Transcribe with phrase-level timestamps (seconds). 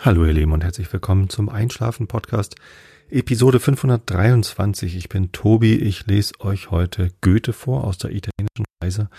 [0.00, 2.54] Hallo ihr Lieben und herzlich willkommen zum Einschlafen Podcast
[3.10, 4.96] Episode 523.
[4.96, 9.10] Ich bin Tobi, ich lese euch heute Goethe vor aus der italienischen Reise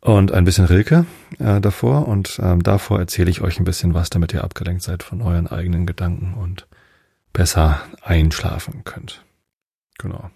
[0.00, 1.04] und ein bisschen Rilke
[1.38, 5.02] äh, davor und ähm, davor erzähle ich euch ein bisschen was, damit ihr abgelenkt seid
[5.02, 6.66] von euren eigenen Gedanken und
[7.34, 9.22] besser einschlafen könnt.
[9.98, 10.30] Genau.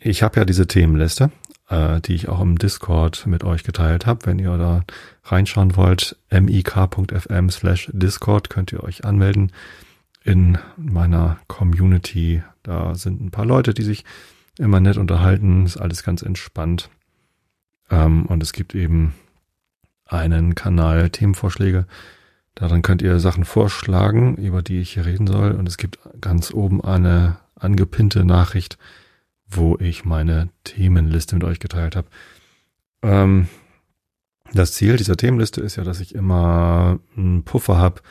[0.00, 1.30] Ich habe ja diese Themenliste
[1.68, 4.26] äh, die ich auch im Discord mit euch geteilt habe.
[4.26, 4.84] Wenn ihr da
[5.24, 9.52] reinschauen wollt, mik.fm slash Discord könnt ihr euch anmelden
[10.24, 12.42] in meiner Community.
[12.62, 14.04] Da sind ein paar Leute, die sich
[14.58, 15.66] immer nett unterhalten.
[15.66, 16.90] Ist alles ganz entspannt.
[17.90, 19.14] Ähm, und es gibt eben
[20.06, 21.86] einen Kanal Themenvorschläge.
[22.54, 25.52] Daran könnt ihr Sachen vorschlagen, über die ich hier reden soll.
[25.52, 28.78] Und es gibt ganz oben eine angepinnte Nachricht,
[29.48, 32.08] wo ich meine Themenliste mit euch geteilt habe.
[33.02, 33.48] Ähm,
[34.52, 38.02] das Ziel dieser Themenliste ist ja, dass ich immer einen Puffer habe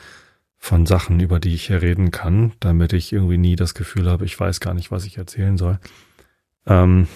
[0.58, 4.24] von Sachen, über die ich hier reden kann, damit ich irgendwie nie das Gefühl habe,
[4.24, 5.78] ich weiß gar nicht, was ich erzählen soll.
[6.66, 7.08] Ähm,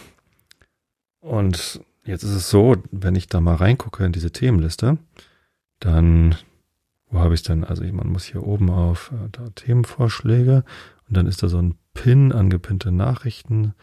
[1.21, 4.99] und jetzt ist es so, wenn ich da mal reingucke in diese Themenliste,
[5.81, 6.37] dann,
[7.11, 7.65] wo habe ich denn?
[7.65, 10.65] Also man muss hier oben auf äh, da Themenvorschläge
[11.09, 13.75] und dann ist da so ein Pin angepinnte Nachrichten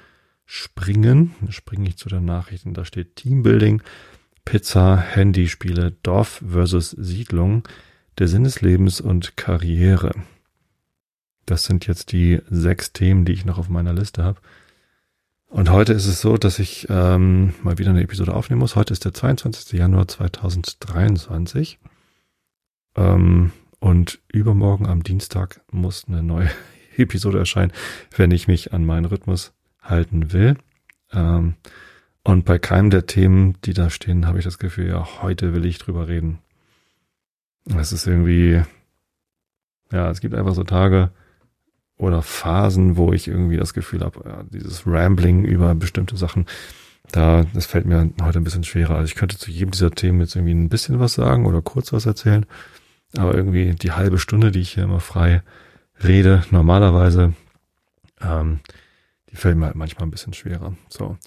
[0.47, 1.35] springen.
[1.41, 2.73] Dann springe ich zu den Nachrichten.
[2.73, 3.83] Da steht Teambuilding,
[4.45, 7.67] Pizza, Handyspiele, Dorf versus Siedlung,
[8.17, 10.13] der Sinn des Lebens und Karriere.
[11.45, 14.39] Das sind jetzt die sechs Themen, die ich noch auf meiner Liste habe.
[15.49, 18.75] Und heute ist es so, dass ich ähm, mal wieder eine Episode aufnehmen muss.
[18.75, 19.77] Heute ist der 22.
[19.77, 21.77] Januar 2023.
[22.95, 26.49] Ähm, und übermorgen am Dienstag muss eine neue
[26.97, 27.71] Episode erscheinen,
[28.15, 29.53] wenn ich mich an meinen Rhythmus
[29.89, 30.57] halten will.
[31.11, 31.55] Ähm,
[32.23, 35.65] und bei keinem der Themen, die da stehen, habe ich das Gefühl, ja, heute will
[35.65, 36.39] ich drüber reden.
[37.77, 38.61] Es ist irgendwie,
[39.91, 41.11] ja, es gibt einfach so Tage
[41.97, 46.45] oder Phasen, wo ich irgendwie das Gefühl habe, ja, dieses Rambling über bestimmte Sachen,
[47.11, 48.95] da, das fällt mir heute ein bisschen schwerer.
[48.95, 51.93] Also ich könnte zu jedem dieser Themen jetzt irgendwie ein bisschen was sagen oder kurz
[51.93, 52.45] was erzählen,
[53.17, 55.43] aber irgendwie die halbe Stunde, die ich hier immer frei
[56.03, 57.33] rede, normalerweise,
[58.21, 58.59] ähm,
[59.37, 60.75] fällt mir halt manchmal ein bisschen schwerer.
[60.89, 61.17] So.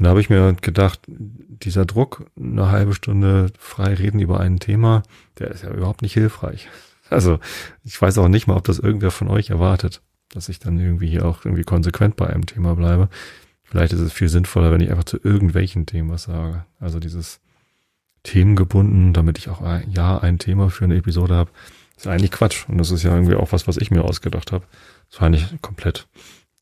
[0.00, 4.58] Und da habe ich mir gedacht, dieser Druck, eine halbe Stunde frei reden über ein
[4.58, 5.02] Thema,
[5.38, 6.68] der ist ja überhaupt nicht hilfreich.
[7.12, 7.40] Also
[7.82, 11.08] ich weiß auch nicht mal, ob das irgendwer von euch erwartet, dass ich dann irgendwie
[11.08, 13.08] hier auch irgendwie konsequent bei einem Thema bleibe.
[13.64, 16.64] Vielleicht ist es viel sinnvoller, wenn ich einfach zu irgendwelchen Themen was sage.
[16.78, 17.40] Also dieses
[18.22, 21.50] themengebunden, damit ich auch ein, ja ein Thema für eine Episode habe,
[21.96, 22.68] ist eigentlich Quatsch.
[22.68, 24.64] Und das ist ja irgendwie auch was, was ich mir ausgedacht habe.
[25.10, 26.06] Das war eigentlich komplett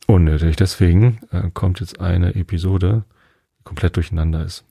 [0.08, 0.56] unnötig.
[0.56, 3.04] Deswegen äh, kommt jetzt eine Episode,
[3.58, 4.64] die komplett durcheinander ist.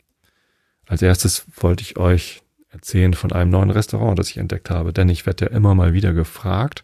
[0.88, 5.10] Als erstes wollte ich euch erzählen von einem neuen Restaurant, das ich entdeckt habe, denn
[5.10, 6.84] ich werde ja immer mal wieder gefragt,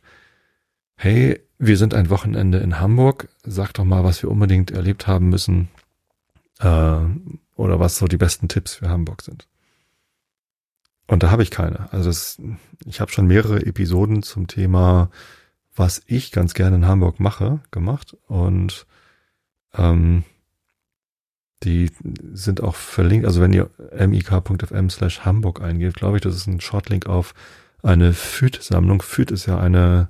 [0.95, 5.29] hey, wir sind ein Wochenende in Hamburg, sag doch mal, was wir unbedingt erlebt haben
[5.29, 5.69] müssen
[6.59, 6.97] äh,
[7.55, 9.47] oder was so die besten Tipps für Hamburg sind.
[11.07, 11.91] Und da habe ich keine.
[11.91, 12.41] Also das,
[12.85, 15.09] ich habe schon mehrere Episoden zum Thema
[15.75, 18.15] was ich ganz gerne in Hamburg mache, gemacht.
[18.27, 18.85] Und
[19.73, 20.23] ähm,
[21.63, 21.91] die
[22.33, 23.25] sind auch verlinkt.
[23.25, 23.69] Also wenn ihr
[24.05, 27.33] mik.fm slash Hamburg eingeht, glaube ich, das ist ein Shortlink auf
[27.81, 29.01] eine FÜD-Sammlung.
[29.01, 30.09] FÜD ist ja eine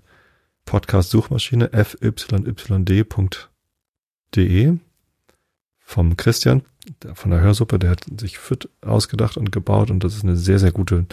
[0.65, 3.03] Podcast-Suchmaschine, fyyd.de
[5.85, 6.63] vom Christian
[7.13, 10.59] von der Hörsuppe, der hat sich FIT ausgedacht und gebaut und das ist eine sehr,
[10.59, 11.05] sehr gute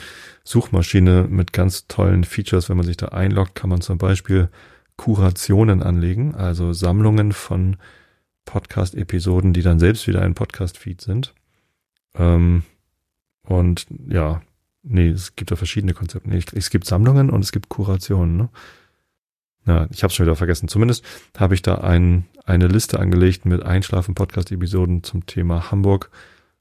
[0.45, 2.69] Suchmaschine mit ganz tollen Features.
[2.69, 4.49] Wenn man sich da einloggt, kann man zum Beispiel
[4.97, 7.77] Kurationen anlegen, also Sammlungen von
[8.45, 11.35] Podcast-Episoden, die dann selbst wieder ein Podcast-Feed sind.
[12.15, 12.65] Ähm,
[13.43, 14.43] und ja,
[14.83, 16.29] nee, es gibt da verschiedene Konzepte.
[16.29, 18.37] Nee, es gibt Sammlungen und es gibt Kurationen.
[18.37, 18.49] Ne?
[19.67, 20.69] Ja, ich habe schon wieder vergessen.
[20.69, 21.05] Zumindest
[21.37, 26.11] habe ich da ein, eine Liste angelegt mit Einschlafen-Podcast-Episoden zum Thema Hamburg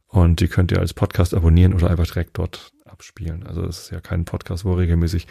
[0.08, 3.46] und die könnt ihr als Podcast abonnieren oder einfach direkt dort abspielen.
[3.46, 5.28] Also es ist ja kein Podcast, wo regelmäßig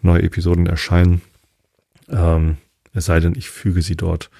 [0.00, 1.22] neue Episoden erscheinen.
[2.08, 2.56] Ähm,
[2.92, 4.30] es sei denn, ich füge sie dort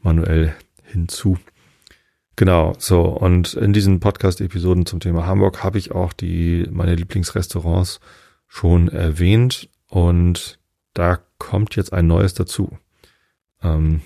[0.00, 0.54] manuell
[0.84, 1.38] hinzu.
[2.36, 8.00] Genau, so und in diesen Podcast-Episoden zum Thema Hamburg habe ich auch die meine Lieblingsrestaurants
[8.48, 10.58] schon erwähnt und
[10.94, 12.78] da kommt jetzt ein neues dazu.
[13.62, 14.02] Ähm,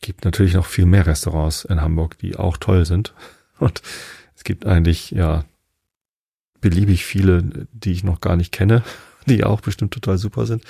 [0.00, 3.14] gibt natürlich noch viel mehr Restaurants in Hamburg, die auch toll sind.
[3.58, 3.82] Und
[4.36, 5.44] es gibt eigentlich, ja,
[6.60, 8.84] beliebig viele, die ich noch gar nicht kenne,
[9.26, 10.62] die auch bestimmt total super sind.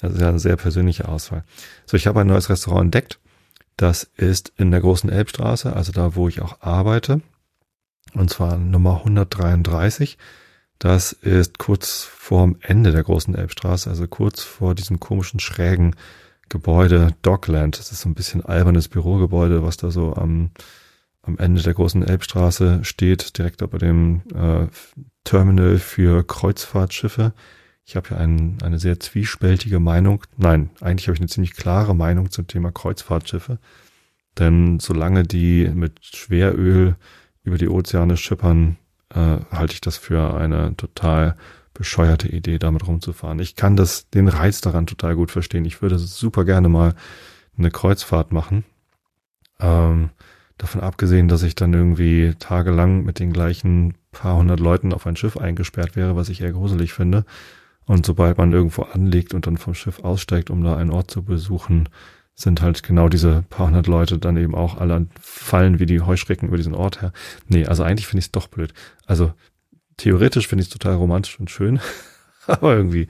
[0.00, 1.44] Ist ja eine sehr persönliche Auswahl.
[1.86, 3.20] So, ich habe ein neues Restaurant entdeckt.
[3.76, 7.20] Das ist in der großen Elbstraße, also da, wo ich auch arbeite.
[8.12, 10.18] Und zwar Nummer 133.
[10.82, 15.94] Das ist kurz vorm Ende der großen Elbstraße, also kurz vor diesem komischen schrägen
[16.48, 17.78] Gebäude Dockland.
[17.78, 20.50] Das ist so ein bisschen albernes Bürogebäude, was da so am,
[21.22, 24.66] am Ende der großen Elbstraße steht, direkt über dem äh,
[25.22, 27.32] Terminal für Kreuzfahrtschiffe.
[27.84, 30.24] Ich habe ja ein, eine sehr zwiespältige Meinung.
[30.36, 33.60] Nein, eigentlich habe ich eine ziemlich klare Meinung zum Thema Kreuzfahrtschiffe.
[34.36, 36.96] Denn solange die mit Schweröl
[37.44, 38.78] über die Ozeane schippern,
[39.14, 41.36] äh, halte ich das für eine total
[41.74, 43.38] bescheuerte Idee, damit rumzufahren.
[43.38, 45.64] Ich kann das, den Reiz daran total gut verstehen.
[45.64, 46.94] Ich würde super gerne mal
[47.56, 48.64] eine Kreuzfahrt machen.
[49.58, 50.10] Ähm,
[50.58, 55.16] davon abgesehen, dass ich dann irgendwie tagelang mit den gleichen paar hundert Leuten auf ein
[55.16, 57.24] Schiff eingesperrt wäre, was ich eher gruselig finde.
[57.84, 61.24] Und sobald man irgendwo anlegt und dann vom Schiff aussteigt, um da einen Ort zu
[61.24, 61.88] besuchen,
[62.34, 66.48] sind halt genau diese paar hundert Leute dann eben auch alle fallen wie die Heuschrecken
[66.48, 67.12] über diesen Ort her.
[67.46, 68.72] Nee, also eigentlich finde ich es doch blöd.
[69.06, 69.32] Also
[69.96, 71.80] theoretisch finde ich es total romantisch und schön,
[72.46, 73.08] aber irgendwie,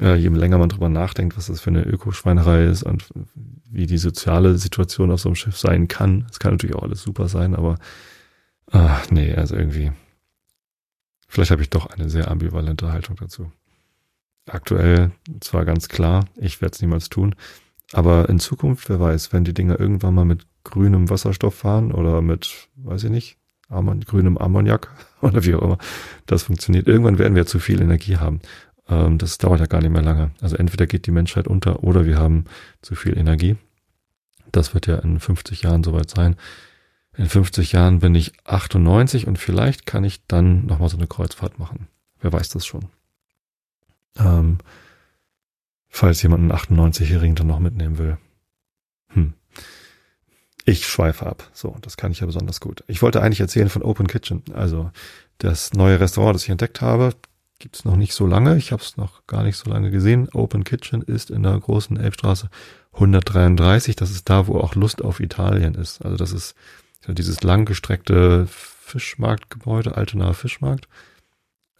[0.00, 3.08] äh, je länger man drüber nachdenkt, was das für eine Ökoschweinerei ist und
[3.70, 7.02] wie die soziale Situation auf so einem Schiff sein kann, es kann natürlich auch alles
[7.02, 7.78] super sein, aber
[8.70, 9.92] ach, nee, also irgendwie,
[11.28, 13.52] vielleicht habe ich doch eine sehr ambivalente Haltung dazu.
[14.46, 15.10] Aktuell
[15.40, 17.34] zwar ganz klar, ich werde es niemals tun,
[17.92, 22.20] aber in Zukunft, wer weiß, wenn die Dinger irgendwann mal mit grünem Wasserstoff fahren oder
[22.20, 23.38] mit, weiß ich nicht,
[23.68, 24.88] Ammon, grünem Ammoniak
[25.20, 25.78] oder wie auch immer
[26.26, 26.86] das funktioniert.
[26.86, 28.40] Irgendwann werden wir zu viel Energie haben.
[28.88, 30.30] Ähm, das dauert ja gar nicht mehr lange.
[30.40, 32.44] Also entweder geht die Menschheit unter oder wir haben
[32.82, 33.56] zu viel Energie.
[34.52, 36.36] Das wird ja in 50 Jahren soweit sein.
[37.16, 41.58] In 50 Jahren bin ich 98 und vielleicht kann ich dann nochmal so eine Kreuzfahrt
[41.58, 41.88] machen.
[42.20, 42.86] Wer weiß das schon.
[44.16, 44.58] Ähm,
[45.88, 48.18] falls jemand einen 98-Jährigen dann noch mitnehmen will.
[49.08, 49.34] Hm.
[50.64, 51.50] Ich schweife ab.
[51.54, 52.84] So, das kann ich ja besonders gut.
[52.88, 54.42] Ich wollte eigentlich erzählen von Open Kitchen.
[54.52, 54.90] Also
[55.38, 57.14] das neue Restaurant, das ich entdeckt habe,
[57.58, 58.56] gibt's noch nicht so lange.
[58.56, 60.28] Ich habe es noch gar nicht so lange gesehen.
[60.34, 62.50] Open Kitchen ist in der großen Elbstraße
[62.92, 63.96] 133.
[63.96, 66.04] Das ist da, wo auch Lust auf Italien ist.
[66.04, 66.54] Also das ist
[67.06, 70.86] dieses langgestreckte Fischmarktgebäude, Altenaer Fischmarkt.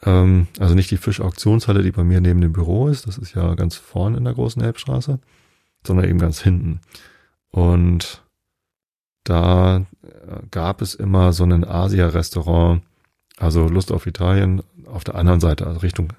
[0.04, 3.54] Ähm, also nicht die Fischauktionshalle, die bei mir neben dem Büro ist, das ist ja
[3.54, 5.18] ganz vorne in der großen Elbstraße,
[5.86, 6.80] sondern eben ganz hinten.
[7.50, 8.22] Und
[9.24, 12.82] da äh, gab es immer so ein Asia-Restaurant,
[13.36, 16.12] also Lust auf Italien, auf der anderen Seite, also Richtung,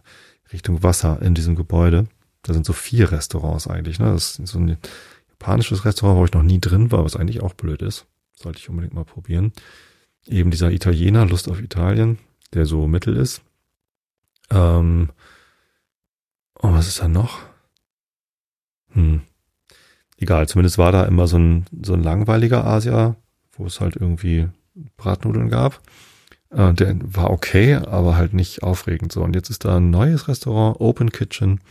[0.54, 2.08] Richtung Wasser in diesem Gebäude.
[2.44, 4.00] Da sind so vier Restaurants eigentlich.
[4.00, 4.12] Ne?
[4.12, 4.78] Das ist so ein
[5.30, 8.06] japanisches Restaurant, wo ich noch nie drin war, was eigentlich auch blöd ist.
[8.36, 9.52] Sollte ich unbedingt mal probieren.
[10.26, 12.20] Eben dieser Italiener, Lust auf Italien,
[12.54, 13.42] der so mittel ist.
[14.52, 15.10] Ähm,
[16.62, 17.40] oh, was ist da noch?
[18.92, 19.22] Hm.
[20.18, 23.16] Egal, zumindest war da immer so ein, so ein langweiliger Asia,
[23.54, 24.50] wo es halt irgendwie
[24.98, 25.82] Bratnudeln gab.
[26.52, 29.22] Äh, der war okay, aber halt nicht aufregend so.
[29.24, 31.62] Und jetzt ist da ein neues Restaurant, Open Kitchen.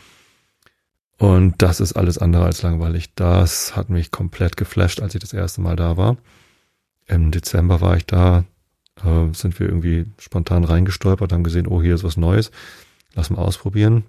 [1.19, 3.15] Und das ist alles andere als langweilig.
[3.15, 6.17] Das hat mich komplett geflasht, als ich das erste Mal da war.
[7.07, 8.45] Im Dezember war ich da,
[9.05, 12.51] äh, sind wir irgendwie spontan reingestolpert, haben gesehen, oh, hier ist was Neues,
[13.15, 14.05] lass mal ausprobieren.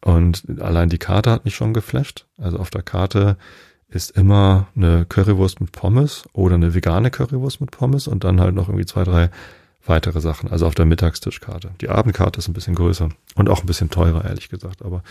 [0.00, 2.26] Und allein die Karte hat mich schon geflasht.
[2.38, 3.36] Also auf der Karte
[3.88, 8.54] ist immer eine Currywurst mit Pommes oder eine vegane Currywurst mit Pommes und dann halt
[8.54, 9.30] noch irgendwie zwei, drei
[9.84, 10.50] weitere Sachen.
[10.50, 11.70] Also auf der Mittagstischkarte.
[11.80, 14.82] Die Abendkarte ist ein bisschen größer und auch ein bisschen teurer, ehrlich gesagt.
[14.82, 15.02] Aber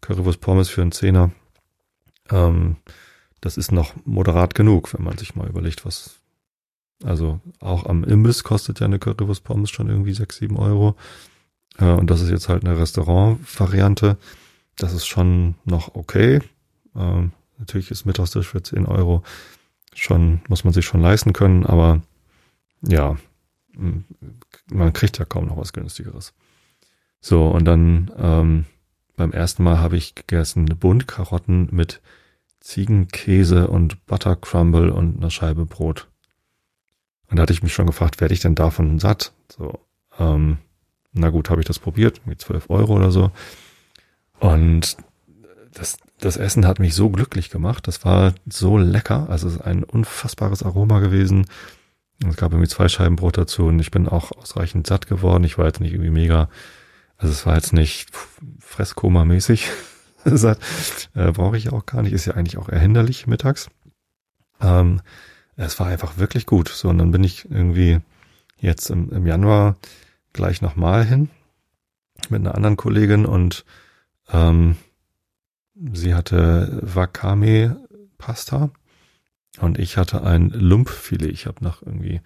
[0.00, 1.30] Currywurst Pommes für einen Zehner,
[2.30, 2.76] ähm,
[3.40, 6.16] das ist noch moderat genug, wenn man sich mal überlegt, was
[7.02, 10.96] also auch am Imbiss kostet ja eine Currywurst Pommes schon irgendwie sechs, sieben Euro.
[11.78, 14.16] Äh, und das ist jetzt halt eine Restaurant-Variante.
[14.76, 16.40] Das ist schon noch okay.
[16.96, 19.22] Ähm, natürlich ist Mittagstisch für zehn Euro
[19.94, 22.02] schon, muss man sich schon leisten können, aber
[22.82, 23.16] ja,
[24.70, 26.34] man kriegt ja kaum noch was günstigeres.
[27.20, 28.66] So, und dann ähm,
[29.16, 32.00] beim ersten Mal habe ich gegessen Buntkarotten mit
[32.60, 36.08] Ziegenkäse und Buttercrumble und einer Scheibe Brot.
[37.30, 39.32] Und da hatte ich mich schon gefragt, werde ich denn davon satt?
[39.48, 39.80] So,
[40.18, 40.58] ähm,
[41.12, 43.30] na gut, habe ich das probiert, mit 12 Euro oder so.
[44.40, 44.96] Und
[45.72, 47.86] das, das Essen hat mich so glücklich gemacht.
[47.86, 49.28] Das war so lecker.
[49.28, 51.46] Also es ist ein unfassbares Aroma gewesen.
[52.28, 55.44] Es gab irgendwie zwei Scheiben Brot dazu und ich bin auch ausreichend satt geworden.
[55.44, 56.48] Ich war jetzt nicht irgendwie mega,
[57.16, 58.10] also es war jetzt nicht
[58.60, 59.68] Fresskoma-mäßig
[60.24, 60.58] satt.
[61.14, 62.12] Äh, Brauche ich auch gar nicht.
[62.12, 63.68] Ist ja eigentlich auch erhinderlich mittags.
[64.60, 65.00] Ähm,
[65.56, 66.68] es war einfach wirklich gut.
[66.68, 68.00] So, und dann bin ich irgendwie
[68.58, 69.76] jetzt im, im Januar
[70.32, 71.28] gleich nochmal hin
[72.28, 73.64] mit einer anderen Kollegin und
[74.30, 74.76] ähm,
[75.92, 77.76] sie hatte Wakame
[78.18, 78.70] Pasta
[79.60, 81.30] und ich hatte ein Lumpfilet.
[81.30, 82.20] Ich habe nach irgendwie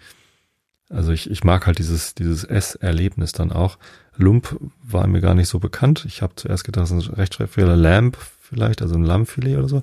[0.91, 3.79] Also ich, ich mag halt dieses, dieses Esserlebnis dann auch.
[4.17, 6.05] Lump war mir gar nicht so bekannt.
[6.07, 7.77] Ich habe zuerst gedacht, das ist ein Rechtschreibfehler.
[7.77, 9.83] Lamb vielleicht, also ein Lammfilet oder so.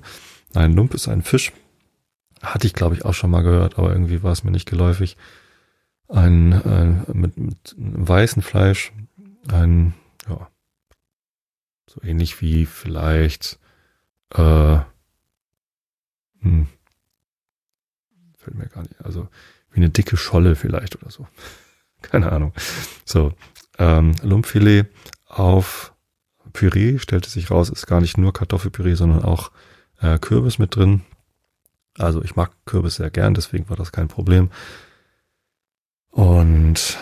[0.54, 1.52] Nein, Lump ist ein Fisch.
[2.46, 5.16] Hatte ich, glaube ich, auch schon mal gehört, aber irgendwie war es mir nicht geläufig.
[6.08, 8.92] Ein, ein mit, mit weißem Fleisch,
[9.48, 9.94] ein,
[10.28, 10.48] ja,
[11.88, 13.58] so ähnlich wie vielleicht,
[14.34, 14.78] äh,
[16.40, 16.68] hm,
[18.36, 19.28] fällt mir gar nicht, also
[19.72, 21.26] wie eine dicke Scholle vielleicht oder so.
[22.02, 22.52] Keine Ahnung.
[23.04, 23.32] So,
[23.78, 24.86] ähm, Lumpfilet
[25.26, 25.92] auf
[26.52, 29.50] Püree, stellte sich raus, ist gar nicht nur Kartoffelpüree, sondern auch
[30.00, 31.02] äh, Kürbis mit drin.
[31.98, 34.50] Also ich mag Kürbis sehr gern, deswegen war das kein Problem.
[36.10, 36.98] Und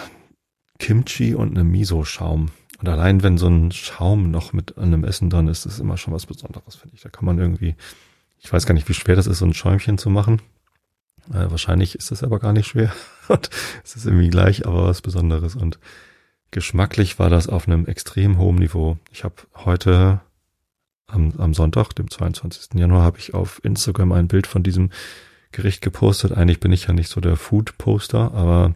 [0.79, 2.51] Kimchi und eine Miso-Schaum.
[2.79, 6.13] Und allein wenn so ein Schaum noch mit einem Essen dran ist, ist immer schon
[6.13, 7.03] was Besonderes, finde ich.
[7.03, 7.77] Da kann man irgendwie,
[8.41, 10.43] ich weiß gar nicht, wie schwer das ist, so ein Schäumchen zu machen.
[11.31, 12.93] Äh, wahrscheinlich ist das aber gar nicht schwer.
[13.29, 13.51] Und
[13.85, 15.55] es ist irgendwie gleich, aber was Besonderes.
[15.55, 15.79] Und
[16.51, 18.99] geschmacklich war das auf einem extrem hohen Niveau.
[19.11, 20.21] Ich habe heute
[21.07, 22.79] am, am Sonntag, dem 22.
[22.79, 24.91] Januar, habe ich auf Instagram ein Bild von diesem
[25.53, 26.33] Gericht gepostet.
[26.33, 28.75] Eigentlich bin ich ja nicht so der Food-Poster, aber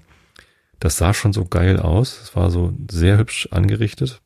[0.78, 2.20] das sah schon so geil aus.
[2.22, 4.22] Es war so sehr hübsch angerichtet.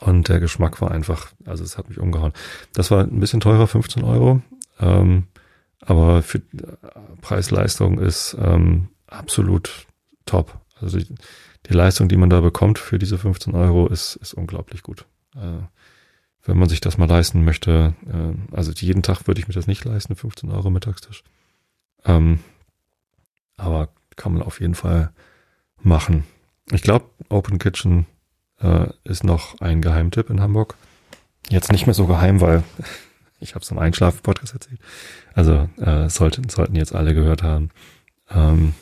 [0.00, 2.32] Und der Geschmack war einfach, also es hat mich umgehauen.
[2.72, 4.42] Das war ein bisschen teurer, 15 Euro.
[4.80, 5.28] Ähm,
[5.80, 6.42] aber für
[7.20, 9.86] Preis-Leistung ist ähm, absolut
[10.26, 10.60] top.
[10.80, 11.14] Also die,
[11.66, 15.06] die, Leistung, die man da bekommt für diese 15 Euro, ist, ist unglaublich gut.
[15.36, 15.62] Äh,
[16.44, 19.66] wenn man sich das mal leisten möchte, äh, also jeden Tag würde ich mir das
[19.66, 21.22] nicht leisten, 15 Euro Mittagstisch.
[22.04, 22.40] Ähm,
[23.56, 25.12] aber kann man auf jeden Fall
[25.80, 26.24] machen.
[26.72, 28.06] Ich glaube, Open Kitchen
[28.60, 30.76] äh, ist noch ein Geheimtipp in Hamburg.
[31.48, 32.64] Jetzt nicht mehr so geheim, weil
[33.40, 34.80] ich habe es im Einschlafen-Podcast erzählt.
[35.34, 37.70] Also äh, sollten, sollten jetzt alle gehört haben.
[38.30, 38.74] Ähm,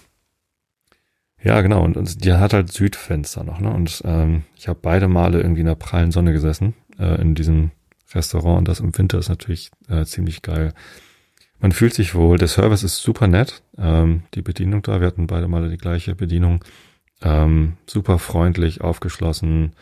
[1.43, 1.83] ja, genau.
[1.83, 3.61] Und, und die hat halt Südfenster noch.
[3.61, 3.71] Ne?
[3.71, 7.71] Und ähm, ich habe beide Male irgendwie in der prallen Sonne gesessen äh, in diesem
[8.15, 8.59] Restaurant.
[8.59, 10.75] Und das im Winter ist natürlich äh, ziemlich geil.
[11.59, 12.39] Man fühlt sich wohl.
[12.39, 13.63] Der Service ist super nett.
[13.79, 16.65] Ähm, die Bedienung da, wir hatten beide Male die gleiche Bedienung.
[17.23, 19.73] Ähm, super freundlich, aufgeschlossen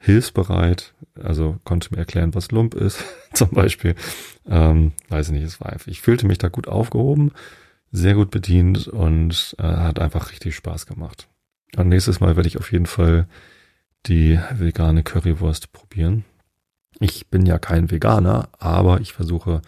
[0.00, 3.94] hilfsbereit, also konnte mir erklären, was Lump ist, zum Beispiel.
[4.46, 7.32] Ähm, weiß ich nicht, es war einfach, ich fühlte mich da gut aufgehoben,
[7.90, 11.28] sehr gut bedient und äh, hat einfach richtig Spaß gemacht.
[11.76, 13.26] Und nächstes Mal werde ich auf jeden Fall
[14.06, 16.24] die vegane Currywurst probieren.
[17.00, 19.62] Ich bin ja kein Veganer, aber ich versuche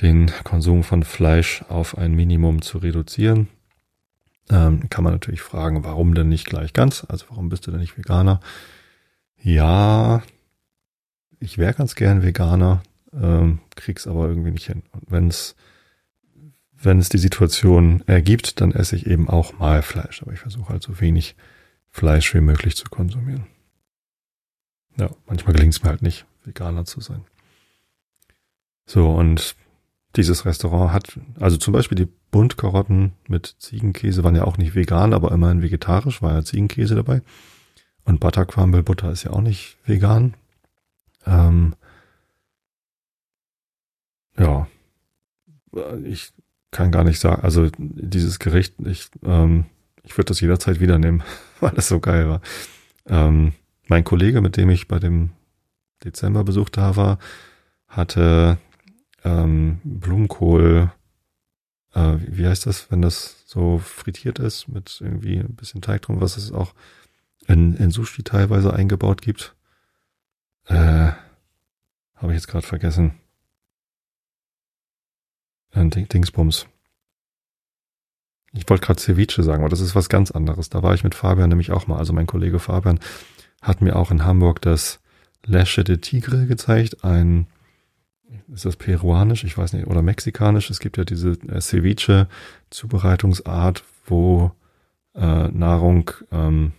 [0.00, 3.48] den Konsum von Fleisch auf ein Minimum zu reduzieren.
[4.50, 7.04] Ähm, kann man natürlich fragen, warum denn nicht gleich ganz?
[7.08, 8.40] Also warum bist du denn nicht Veganer?
[9.40, 10.22] Ja,
[11.40, 14.82] ich wäre ganz gern Veganer, ähm, krieg's aber irgendwie nicht hin.
[14.92, 15.56] Und wenn's
[16.82, 20.22] wenn es die Situation ergibt, dann esse ich eben auch mal Fleisch.
[20.22, 21.36] Aber ich versuche halt so wenig
[21.90, 23.46] Fleisch wie möglich zu konsumieren.
[24.98, 27.24] Ja, manchmal gelingt es mir halt nicht, Veganer zu sein.
[28.86, 29.56] So, und
[30.16, 35.12] dieses Restaurant hat, also zum Beispiel die Buntkarotten mit Ziegenkäse waren ja auch nicht vegan,
[35.12, 37.22] aber immerhin vegetarisch, war ja Ziegenkäse dabei.
[38.04, 40.34] Und Butter Crumble Butter ist ja auch nicht vegan.
[41.26, 41.74] Ähm,
[44.38, 44.68] ja,
[46.04, 46.32] ich
[46.70, 49.66] kann gar nicht sagen, also dieses Gericht, ich, ähm,
[50.02, 51.22] ich würde das jederzeit wieder nehmen,
[51.60, 52.40] weil es so geil war.
[53.06, 53.52] Ähm,
[53.88, 55.30] mein Kollege, mit dem ich bei dem
[56.04, 57.18] Dezemberbesuch da war,
[57.88, 58.58] hatte
[59.24, 60.90] ähm, Blumenkohl,
[61.94, 66.20] äh, wie heißt das, wenn das so frittiert ist mit irgendwie ein bisschen Teig drum,
[66.20, 66.74] was es auch
[67.46, 69.54] in, in Sushi teilweise eingebaut gibt.
[70.66, 71.12] Äh,
[72.16, 73.14] habe ich jetzt gerade vergessen.
[75.72, 76.66] Ein Ding, Dingsbums.
[78.52, 80.70] Ich wollte gerade Ceviche sagen, aber das ist was ganz anderes.
[80.70, 81.98] Da war ich mit Fabian nämlich auch mal.
[81.98, 82.98] Also mein Kollege Fabian
[83.66, 85.00] hat mir auch in Hamburg das
[85.44, 87.02] Lasche de Tigre gezeigt.
[87.04, 87.48] Ein,
[88.52, 89.42] ist das peruanisch?
[89.44, 90.70] Ich weiß nicht, oder mexikanisch.
[90.70, 94.52] Es gibt ja diese äh, Ceviche-Zubereitungsart, wo
[95.14, 96.74] äh, Nahrung ähm,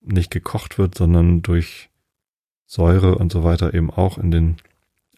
[0.00, 1.90] nicht gekocht wird, sondern durch
[2.66, 4.58] Säure und so weiter eben auch in den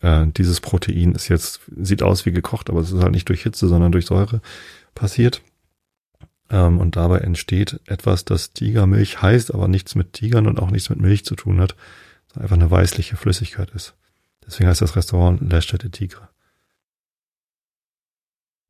[0.01, 3.43] äh, dieses Protein ist jetzt sieht aus wie gekocht, aber es ist halt nicht durch
[3.43, 4.41] Hitze, sondern durch Säure
[4.95, 5.43] passiert.
[6.53, 10.91] Ähm, und dabei entsteht etwas, das Tigermilch heißt, aber nichts mit Tigern und auch nichts
[10.91, 11.75] mit Milch zu tun hat,
[12.29, 13.95] sondern einfach eine weißliche Flüssigkeit ist.
[14.47, 16.29] Deswegen heißt das Restaurant La Stätte Tigre.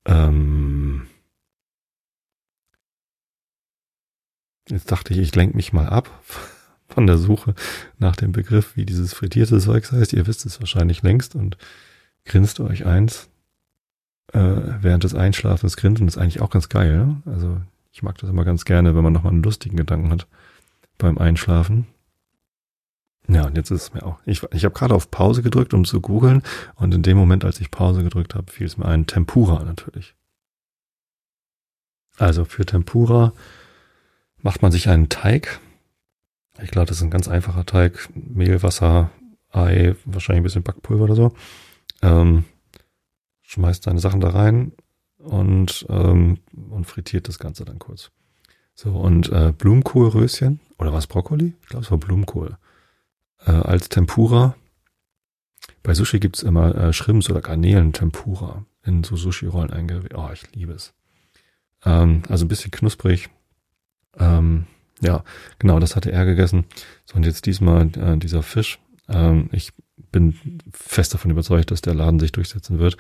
[0.06, 1.08] Ähm,
[4.68, 6.08] Jetzt dachte ich, ich lenke mich mal ab
[6.88, 7.54] von der Suche
[7.98, 10.12] nach dem Begriff, wie dieses frittierte Zeugs heißt.
[10.12, 11.56] Ihr wisst es wahrscheinlich längst und
[12.24, 13.28] grinst euch eins
[14.32, 16.06] äh, während des Einschlafens grinsen.
[16.06, 16.96] Ist eigentlich auch ganz geil.
[16.96, 17.22] Ne?
[17.26, 17.60] Also
[17.92, 20.26] Ich mag das immer ganz gerne, wenn man nochmal einen lustigen Gedanken hat
[20.96, 21.86] beim Einschlafen.
[23.28, 24.18] Ja, und jetzt ist es mir auch.
[24.24, 26.42] Ich, ich habe gerade auf Pause gedrückt, um zu googeln.
[26.74, 30.14] Und in dem Moment, als ich Pause gedrückt habe, fiel es mir ein Tempura natürlich.
[32.16, 33.32] Also für Tempura
[34.38, 35.60] macht man sich einen Teig.
[36.62, 38.08] Ich glaube, das ist ein ganz einfacher Teig.
[38.14, 39.10] Mehl, Wasser,
[39.50, 41.34] Ei, wahrscheinlich ein bisschen Backpulver oder so.
[42.00, 42.44] Ähm,
[43.42, 44.72] schmeißt seine Sachen da rein
[45.22, 46.38] und, ähm,
[46.70, 48.10] und frittiert das Ganze dann kurz.
[48.74, 51.54] So, und äh, Blumenkohlröschen, oder was Brokkoli?
[51.62, 52.56] Ich glaube, es war Blumenkohl.
[53.46, 54.54] Äh, als Tempura.
[55.82, 60.14] Bei Sushi gibt's immer äh, Shrimps oder Garnelen Tempura in so Sushi-Rollen eingewickelt.
[60.16, 60.92] Oh, ich liebe es.
[61.84, 63.28] Ähm, also ein bisschen knusprig.
[64.18, 64.66] Ähm,
[65.00, 65.24] ja,
[65.58, 66.66] genau, das hatte er gegessen.
[67.04, 68.78] So, und jetzt diesmal äh, dieser Fisch.
[69.08, 69.72] Ähm, ich
[70.10, 72.96] bin fest davon überzeugt, dass der Laden sich durchsetzen wird.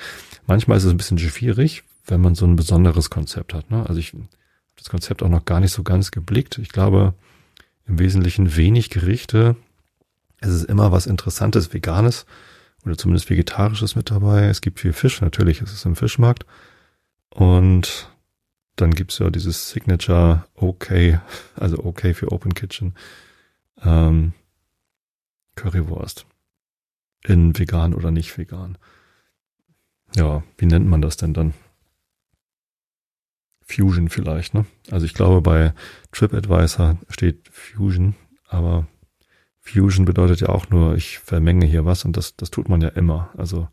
[0.46, 3.70] Manchmal ist es ein bisschen schwierig, wenn man so ein besonderes Konzept hat.
[3.70, 3.84] Ne?
[3.88, 4.24] Also ich habe
[4.76, 6.58] das Konzept auch noch gar nicht so ganz geblickt.
[6.58, 7.14] Ich glaube,
[7.86, 9.56] im Wesentlichen wenig Gerichte.
[10.40, 12.26] Es ist immer was Interessantes, Veganes
[12.84, 14.46] oder zumindest Vegetarisches mit dabei.
[14.46, 16.46] Es gibt viel Fisch, natürlich, es ist im Fischmarkt.
[17.30, 18.10] Und
[18.76, 21.20] dann gibt's ja dieses Signature OK,
[21.54, 22.94] also OK für Open Kitchen,
[23.82, 24.32] ähm,
[25.54, 26.26] Currywurst.
[27.24, 28.78] In vegan oder nicht vegan.
[30.16, 31.54] Ja, wie nennt man das denn dann?
[33.72, 34.66] Fusion vielleicht, ne?
[34.90, 35.72] Also ich glaube, bei
[36.12, 38.14] TripAdvisor steht Fusion,
[38.48, 38.86] aber
[39.60, 42.88] Fusion bedeutet ja auch nur, ich vermenge hier was und das, das tut man ja
[42.88, 43.30] immer.
[43.36, 43.68] Also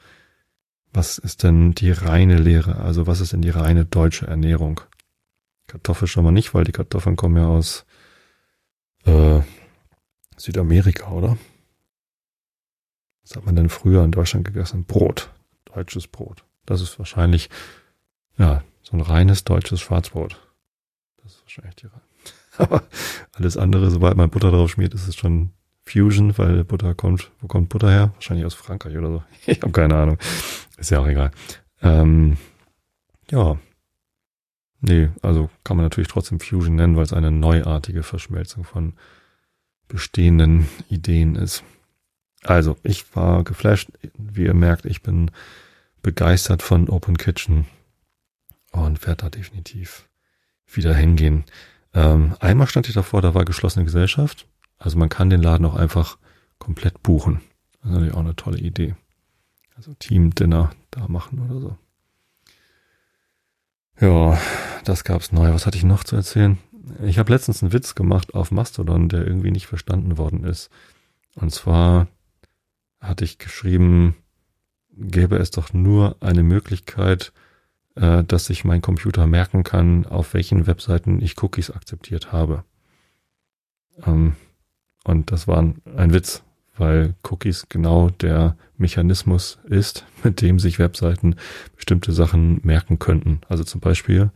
[0.92, 2.78] was ist denn die reine Lehre?
[2.78, 4.82] Also was ist denn die reine deutsche Ernährung?
[5.68, 7.86] Kartoffel schon mal nicht, weil die Kartoffeln kommen ja aus
[9.06, 9.42] äh,
[10.38, 11.38] Südamerika, oder?
[13.24, 14.86] Was hat man denn früher in Deutschland gegessen?
[14.86, 15.32] Brot.
[15.66, 16.44] Deutsches Brot.
[16.66, 17.50] Das ist wahrscheinlich,
[18.40, 20.40] ja, so ein reines deutsches Schwarzbrot.
[21.22, 22.02] Das ist wahrscheinlich die reine.
[22.58, 22.84] Aber
[23.34, 25.52] alles andere, sobald man Butter drauf schmiert, ist es schon
[25.86, 28.12] Fusion, weil Butter kommt, wo kommt Butter her?
[28.16, 29.24] Wahrscheinlich aus Frankreich oder so.
[29.46, 30.18] Ich habe keine Ahnung.
[30.78, 31.32] Ist ja auch egal.
[31.82, 32.38] Ähm,
[33.30, 33.58] ja.
[34.82, 38.94] Nee, also kann man natürlich trotzdem Fusion nennen, weil es eine neuartige Verschmelzung von
[39.88, 41.64] bestehenden Ideen ist.
[42.44, 43.90] Also, ich war geflasht.
[44.18, 45.32] Wie ihr merkt, ich bin
[46.02, 47.66] begeistert von Open Kitchen
[48.72, 50.08] und werde da definitiv
[50.66, 51.46] wieder hingehen.
[51.94, 54.48] Ähm, einmal stand ich davor, da war geschlossene Gesellschaft.
[54.78, 56.18] Also man kann den Laden auch einfach
[56.60, 57.42] komplett buchen.
[57.74, 58.96] Das ist natürlich auch eine tolle Idee.
[59.76, 61.78] Also Team-Dinner da machen oder so.
[64.00, 64.40] Ja,
[64.86, 65.54] das gab's neu.
[65.54, 66.58] Was hatte ich noch zu erzählen?
[67.04, 70.70] Ich habe letztens einen Witz gemacht auf Mastodon, der irgendwie nicht verstanden worden ist.
[71.36, 72.08] Und zwar
[73.00, 74.16] hatte ich geschrieben,
[74.92, 77.32] gäbe es doch nur eine Möglichkeit,
[78.00, 82.64] äh, dass sich mein Computer merken kann, auf welchen Webseiten ich Cookies akzeptiert habe.
[84.06, 84.36] Ähm,
[85.04, 86.44] und das war ein Witz,
[86.78, 91.36] weil Cookies genau der Mechanismus ist, mit dem sich Webseiten
[91.76, 93.42] bestimmte Sachen merken könnten.
[93.50, 94.32] Also zum Beispiel,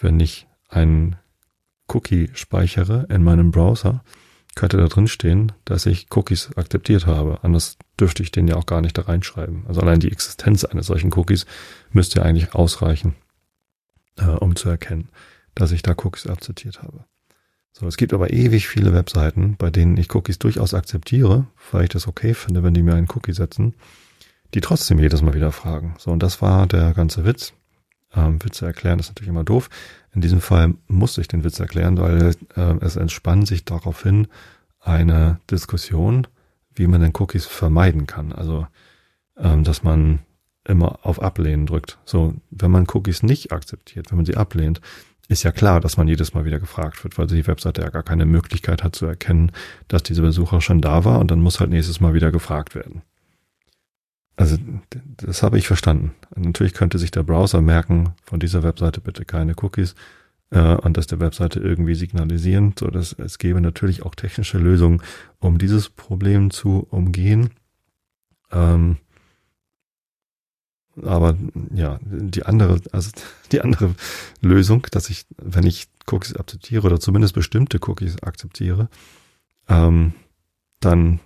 [0.00, 1.16] wenn ich einen
[1.88, 4.02] Cookie speichere in meinem Browser,
[4.54, 7.42] könnte da drin stehen, dass ich Cookies akzeptiert habe.
[7.42, 9.64] Anders dürfte ich den ja auch gar nicht da reinschreiben.
[9.66, 11.46] Also allein die Existenz eines solchen Cookies
[11.90, 13.14] müsste eigentlich ausreichen,
[14.18, 15.08] äh, um zu erkennen,
[15.54, 17.04] dass ich da Cookies akzeptiert habe.
[17.72, 21.88] So, es gibt aber ewig viele Webseiten, bei denen ich Cookies durchaus akzeptiere, weil ich
[21.88, 23.74] das okay finde, wenn die mir einen Cookie setzen,
[24.52, 25.94] die trotzdem jedes Mal wieder fragen.
[25.98, 27.54] So, und das war der ganze Witz.
[28.14, 29.70] Ähm, Witze erklären ist natürlich immer doof.
[30.14, 34.28] In diesem Fall musste ich den Witz erklären, weil äh, es entspannt sich darauf hin
[34.80, 36.26] eine Diskussion,
[36.74, 38.32] wie man den Cookies vermeiden kann.
[38.32, 38.66] Also,
[39.38, 40.20] ähm, dass man
[40.64, 41.98] immer auf Ablehnen drückt.
[42.04, 44.80] So, wenn man Cookies nicht akzeptiert, wenn man sie ablehnt,
[45.28, 48.02] ist ja klar, dass man jedes Mal wieder gefragt wird, weil die Webseite ja gar
[48.02, 49.52] keine Möglichkeit hat zu erkennen,
[49.88, 53.02] dass dieser Besucher schon da war und dann muss halt nächstes Mal wieder gefragt werden.
[54.36, 54.56] Also
[55.18, 56.14] das habe ich verstanden.
[56.34, 59.94] Natürlich könnte sich der Browser merken, von dieser Webseite bitte keine Cookies
[60.50, 65.02] äh, und das der Webseite irgendwie signalisieren, so dass es gäbe natürlich auch technische Lösungen,
[65.38, 67.50] um dieses Problem zu umgehen.
[68.50, 68.96] Ähm,
[71.02, 71.36] aber
[71.74, 73.10] ja, die andere, also
[73.52, 73.94] die andere
[74.40, 78.88] Lösung, dass ich, wenn ich Cookies akzeptiere oder zumindest bestimmte Cookies akzeptiere,
[79.68, 80.14] ähm,
[80.80, 81.20] dann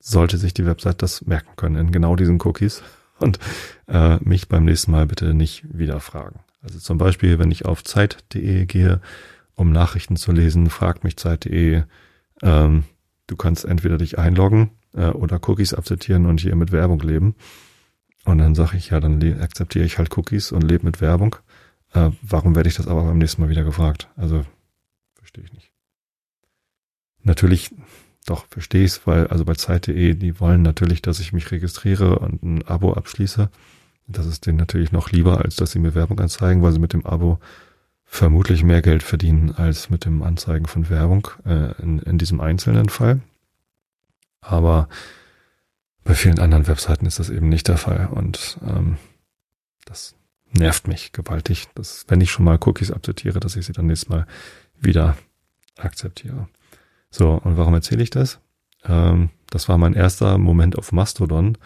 [0.00, 2.82] sollte sich die Website das merken können in genau diesen Cookies
[3.18, 3.38] und
[3.86, 6.40] äh, mich beim nächsten Mal bitte nicht wieder fragen.
[6.62, 9.00] Also zum Beispiel, wenn ich auf Zeit.de gehe,
[9.54, 11.82] um Nachrichten zu lesen, fragt mich Zeit.de,
[12.42, 12.84] ähm,
[13.26, 17.34] du kannst entweder dich einloggen äh, oder Cookies akzeptieren und hier mit Werbung leben.
[18.24, 21.36] Und dann sage ich, ja, dann akzeptiere ich halt Cookies und lebe mit Werbung.
[21.92, 24.08] Äh, warum werde ich das aber beim nächsten Mal wieder gefragt?
[24.16, 24.44] Also
[25.14, 25.72] verstehe ich nicht.
[27.22, 27.74] Natürlich,
[28.26, 32.18] doch, verstehe ich es, weil, also bei Zeit.de, die wollen natürlich, dass ich mich registriere
[32.18, 33.50] und ein Abo abschließe.
[34.06, 36.92] Das ist denen natürlich noch lieber, als dass sie mir Werbung anzeigen, weil sie mit
[36.92, 37.38] dem Abo
[38.04, 42.88] vermutlich mehr Geld verdienen als mit dem Anzeigen von Werbung äh, in, in diesem einzelnen
[42.88, 43.20] Fall.
[44.40, 44.88] Aber
[46.02, 48.96] bei vielen anderen Webseiten ist das eben nicht der Fall und ähm,
[49.84, 50.16] das
[50.52, 54.08] nervt mich gewaltig, dass wenn ich schon mal Cookies akzeptiere, dass ich sie dann nächstes
[54.08, 54.26] Mal
[54.80, 55.16] wieder
[55.76, 56.48] akzeptiere.
[57.10, 58.40] So, und warum erzähle ich das?
[58.84, 61.58] Ähm, das war mein erster Moment auf Mastodon,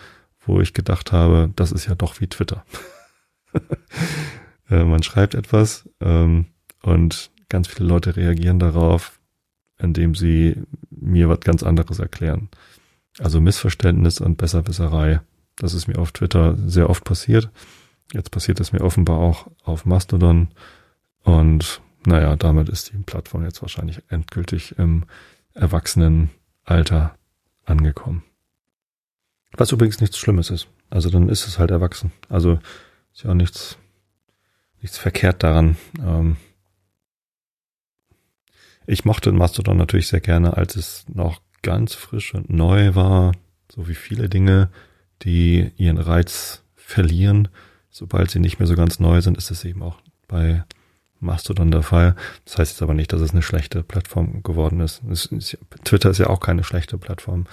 [0.46, 2.64] wo ich gedacht habe, das ist ja doch wie Twitter.
[4.70, 6.46] äh, man schreibt etwas ähm,
[6.82, 9.20] und ganz viele Leute reagieren darauf,
[9.78, 12.48] indem sie mir was ganz anderes erklären.
[13.18, 15.20] Also Missverständnis und Besserwisserei.
[15.56, 17.50] Das ist mir auf Twitter sehr oft passiert.
[18.12, 20.48] Jetzt passiert es mir offenbar auch auf Mastodon.
[21.22, 25.04] Und naja, damit ist die Plattform jetzt wahrscheinlich endgültig im
[25.54, 27.16] Erwachsenenalter
[27.64, 28.24] angekommen.
[29.52, 30.68] Was übrigens nichts Schlimmes ist.
[30.90, 32.12] Also dann ist es halt erwachsen.
[32.28, 32.58] Also
[33.12, 33.78] ist ja auch nichts,
[34.80, 35.76] nichts verkehrt daran.
[35.98, 36.36] Ähm
[38.86, 43.32] ich mochte Mastodon natürlich sehr gerne, als es noch ganz frisch und neu war,
[43.72, 44.70] so wie viele Dinge,
[45.22, 47.48] die ihren Reiz verlieren.
[47.90, 50.64] Sobald sie nicht mehr so ganz neu sind, ist es eben auch bei
[51.24, 52.14] Mastodon der Fall.
[52.44, 55.02] Das heißt jetzt aber nicht, dass es eine schlechte Plattform geworden ist.
[55.10, 57.46] ist Twitter ist ja auch keine schlechte Plattform.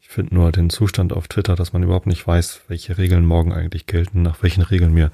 [0.00, 3.52] Ich finde nur den Zustand auf Twitter, dass man überhaupt nicht weiß, welche Regeln morgen
[3.52, 5.12] eigentlich gelten, nach welchen Regeln mir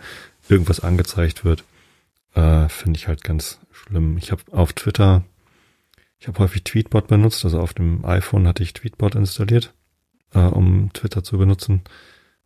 [0.49, 1.65] irgendwas angezeigt wird,
[2.35, 4.17] äh, finde ich halt ganz schlimm.
[4.19, 5.25] Ich habe auf Twitter
[6.25, 9.75] ich habe häufig Tweetbot benutzt, also auf dem iPhone hatte ich Tweetbot installiert,
[10.33, 11.83] äh, um Twitter zu benutzen.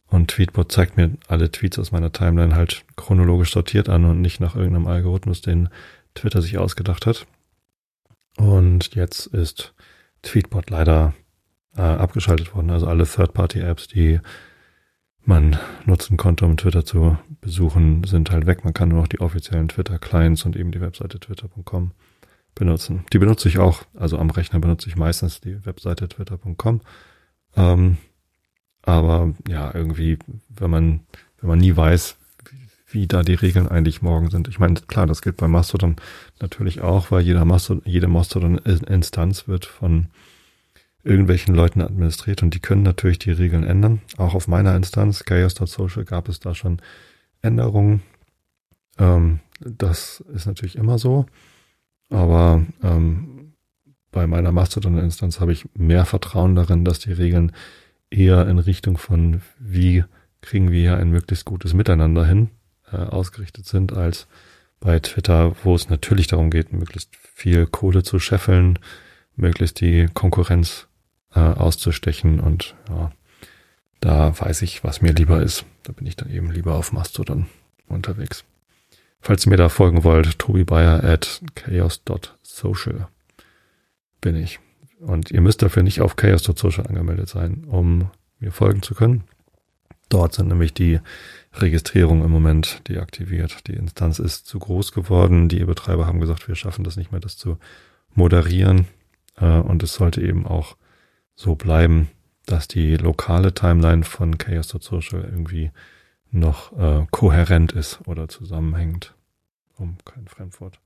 [0.08, 4.40] Und Tweetbot zeigt mir alle Tweets aus meiner Timeline halt chronologisch sortiert an und nicht
[4.40, 5.68] nach irgendeinem Algorithmus, den
[6.14, 7.26] Twitter sich ausgedacht hat.
[8.36, 9.74] Und jetzt ist
[10.22, 11.14] Tweetbot leider
[11.76, 12.70] äh, abgeschaltet worden.
[12.70, 14.20] Also alle Third-Party-Apps, die
[15.24, 18.64] man nutzen konnte, um Twitter zu besuchen, sind halt weg.
[18.64, 21.92] Man kann nur noch die offiziellen Twitter-Clients und eben die Webseite twitter.com
[22.54, 23.04] benutzen.
[23.12, 26.80] Die benutze ich auch, also am Rechner benutze ich meistens die Webseite twitter.com.
[27.56, 27.98] Ähm,
[28.88, 31.00] aber ja, irgendwie, wenn man,
[31.40, 32.16] wenn man nie weiß,
[32.90, 34.48] wie, da die Regeln eigentlich morgen sind.
[34.48, 35.96] Ich meine, klar, das gilt bei Mastodon
[36.40, 40.06] natürlich auch, weil jeder Mastodon, jede Mastodon-Instanz wird von
[41.04, 44.00] irgendwelchen Leuten administriert und die können natürlich die Regeln ändern.
[44.16, 46.80] Auch auf meiner Instanz, chaos.social, gab es da schon
[47.42, 48.02] Änderungen.
[48.98, 51.26] Ähm, das ist natürlich immer so.
[52.08, 53.52] Aber ähm,
[54.12, 57.52] bei meiner Mastodon-Instanz habe ich mehr Vertrauen darin, dass die Regeln
[58.10, 60.04] eher in Richtung von wie
[60.40, 62.50] kriegen wir hier ein möglichst gutes Miteinander hin
[62.92, 64.26] äh, ausgerichtet sind, als
[64.80, 68.78] bei Twitter, wo es natürlich darum geht, möglichst viel Kohle zu scheffeln,
[69.36, 70.86] möglichst die Konkurrenz
[71.34, 73.12] äh, auszustechen und ja,
[74.00, 75.64] da weiß ich, was mir lieber ist.
[75.82, 77.46] Da bin ich dann eben lieber auf Mastodon
[77.88, 78.44] unterwegs.
[79.20, 83.08] Falls ihr mir da folgen wollt, Tobi Bayer at chaos.social
[84.20, 84.60] bin ich.
[85.00, 89.24] Und ihr müsst dafür nicht auf chaos.social angemeldet sein, um mir folgen zu können.
[90.08, 91.00] Dort sind nämlich die
[91.52, 93.66] Registrierungen im Moment deaktiviert.
[93.66, 95.48] Die Instanz ist zu groß geworden.
[95.48, 97.58] Die Betreiber haben gesagt, wir schaffen das nicht mehr, das zu
[98.14, 98.86] moderieren.
[99.36, 100.76] Äh, und es sollte eben auch
[101.34, 102.08] so bleiben,
[102.46, 105.70] dass die lokale Timeline von chaos.social irgendwie
[106.30, 109.14] noch äh, kohärent ist oder zusammenhängt,
[109.76, 110.80] um kein Fremdwort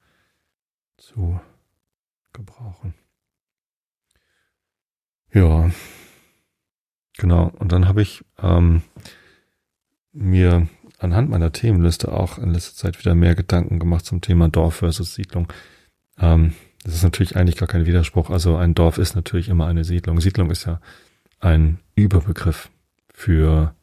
[0.96, 1.40] zu
[2.32, 2.94] gebrauchen.
[5.32, 5.70] Ja,
[7.16, 7.52] genau.
[7.58, 8.82] Und dann habe ich ähm,
[10.12, 10.68] mir
[10.98, 15.14] anhand meiner Themenliste auch in letzter Zeit wieder mehr Gedanken gemacht zum Thema Dorf versus
[15.14, 15.48] Siedlung.
[16.18, 18.30] Ähm, das ist natürlich eigentlich gar kein Widerspruch.
[18.30, 20.20] Also ein Dorf ist natürlich immer eine Siedlung.
[20.20, 20.80] Siedlung ist ja
[21.40, 22.70] ein Überbegriff
[23.12, 23.74] für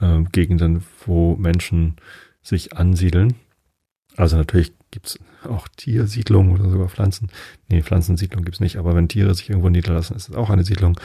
[0.00, 1.96] äh, Gegenden, wo Menschen
[2.42, 3.34] sich ansiedeln.
[4.16, 7.30] Also natürlich gibt's auch Tiersiedlungen oder sogar Pflanzen.
[7.68, 10.98] Nee, Pflanzensiedlung gibt's nicht, aber wenn Tiere sich irgendwo niederlassen, ist es auch eine Siedlung.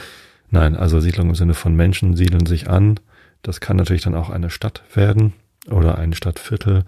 [0.50, 3.00] Nein, also Siedlung im Sinne von Menschen siedeln sich an.
[3.42, 5.34] Das kann natürlich dann auch eine Stadt werden
[5.70, 6.84] oder ein Stadtviertel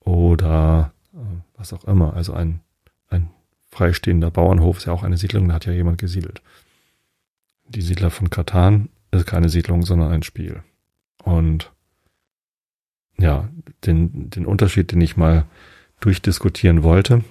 [0.00, 1.18] oder äh,
[1.56, 2.14] was auch immer.
[2.14, 2.60] Also ein,
[3.08, 3.30] ein
[3.70, 6.42] freistehender Bauernhof ist ja auch eine Siedlung, da hat ja jemand gesiedelt.
[7.68, 10.62] Die Siedler von Katan ist keine Siedlung, sondern ein Spiel.
[11.22, 11.70] Und
[13.18, 13.48] ja,
[13.84, 15.44] den, den Unterschied, den ich mal
[16.00, 17.24] durchdiskutieren wollte,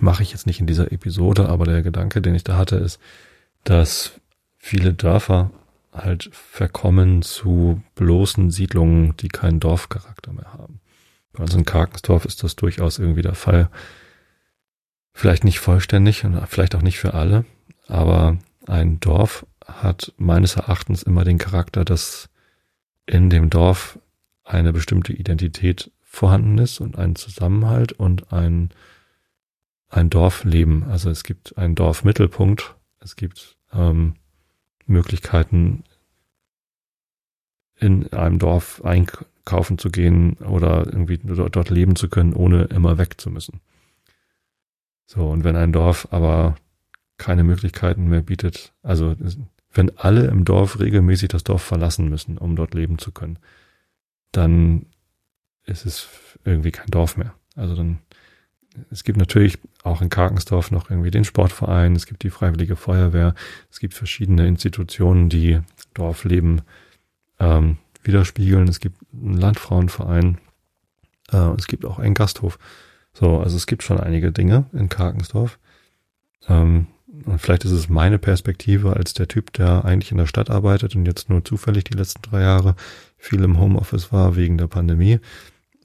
[0.00, 3.00] mache ich jetzt nicht in dieser Episode, aber der Gedanke, den ich da hatte, ist,
[3.64, 4.12] dass
[4.58, 5.50] viele Dörfer
[5.92, 10.80] halt verkommen zu bloßen Siedlungen, die keinen Dorfcharakter mehr haben.
[11.32, 13.70] Bei uns in Karkensdorf ist das durchaus irgendwie der Fall.
[15.12, 17.44] Vielleicht nicht vollständig und vielleicht auch nicht für alle,
[17.86, 22.28] aber ein Dorf hat meines Erachtens immer den Charakter, dass
[23.06, 23.98] in dem Dorf
[24.44, 28.70] eine bestimmte Identität vorhanden ist und ein Zusammenhalt und ein,
[29.88, 30.84] ein Dorfleben.
[30.84, 34.14] Also es gibt einen Dorfmittelpunkt, es gibt ähm,
[34.86, 35.84] Möglichkeiten,
[37.76, 43.20] in einem Dorf einkaufen zu gehen oder irgendwie dort leben zu können, ohne immer weg
[43.20, 43.60] zu müssen.
[45.06, 46.54] So, und wenn ein Dorf aber
[47.18, 49.16] keine Möglichkeiten mehr bietet, also
[49.72, 53.38] wenn alle im Dorf regelmäßig das Dorf verlassen müssen, um dort leben zu können,
[54.32, 54.86] dann
[55.66, 56.08] ist es
[56.44, 57.34] irgendwie kein Dorf mehr.
[57.56, 57.98] Also dann,
[58.90, 63.34] es gibt natürlich auch in Karkensdorf noch irgendwie den Sportverein, es gibt die Freiwillige Feuerwehr,
[63.70, 65.60] es gibt verschiedene Institutionen, die
[65.94, 66.62] Dorfleben
[67.38, 68.68] ähm, widerspiegeln.
[68.68, 70.38] Es gibt einen Landfrauenverein,
[71.32, 72.58] äh, es gibt auch einen Gasthof.
[73.12, 75.58] So, also es gibt schon einige Dinge in Karkensdorf.
[76.48, 76.88] Ähm,
[77.26, 80.96] und vielleicht ist es meine Perspektive als der Typ, der eigentlich in der Stadt arbeitet
[80.96, 82.74] und jetzt nur zufällig die letzten drei Jahre
[83.16, 85.20] viel im Homeoffice war wegen der Pandemie,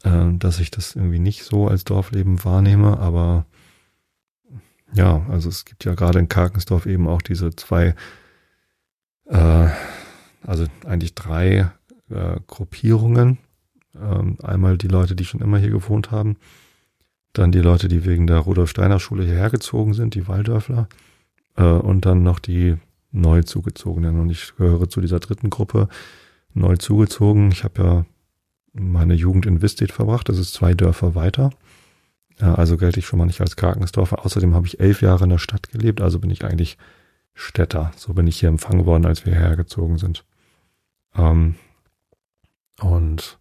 [0.03, 3.45] äh, dass ich das irgendwie nicht so als Dorfleben wahrnehme, aber
[4.93, 7.95] ja, also es gibt ja gerade in Karkensdorf eben auch diese zwei,
[9.25, 9.67] äh,
[10.43, 11.71] also eigentlich drei
[12.09, 13.37] äh, Gruppierungen.
[13.95, 16.37] Ähm, einmal die Leute, die schon immer hier gewohnt haben,
[17.33, 20.87] dann die Leute, die wegen der Rudolf Steiner Schule hierher gezogen sind, die Waldörfler,
[21.55, 22.77] äh, und dann noch die
[23.11, 24.19] neu zugezogenen.
[24.19, 25.87] Und ich gehöre zu dieser dritten Gruppe,
[26.53, 27.51] neu zugezogen.
[27.51, 28.05] Ich habe ja
[28.73, 31.51] meine Jugend in Wistedt verbracht, das ist zwei Dörfer weiter.
[32.39, 34.25] Ja, also gelte ich schon mal nicht als Karkensdorfer.
[34.25, 36.77] Außerdem habe ich elf Jahre in der Stadt gelebt, also bin ich eigentlich
[37.33, 37.91] Städter.
[37.95, 40.25] So bin ich hier empfangen worden, als wir hergezogen sind.
[41.15, 41.55] Ähm,
[42.81, 43.39] und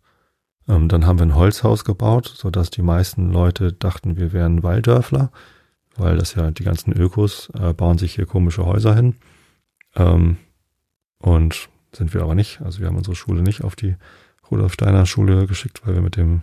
[0.69, 4.63] ähm, dann haben wir ein Holzhaus gebaut, so dass die meisten Leute dachten, wir wären
[4.63, 5.31] Walddörfler,
[5.97, 9.15] weil das ja die ganzen Ökos äh, bauen sich hier komische Häuser hin.
[9.95, 10.37] Ähm,
[11.19, 12.61] und sind wir aber nicht.
[12.63, 13.97] Also wir haben unsere Schule nicht auf die
[14.51, 16.43] Rudolf Steiner Schule geschickt, weil wir mit dem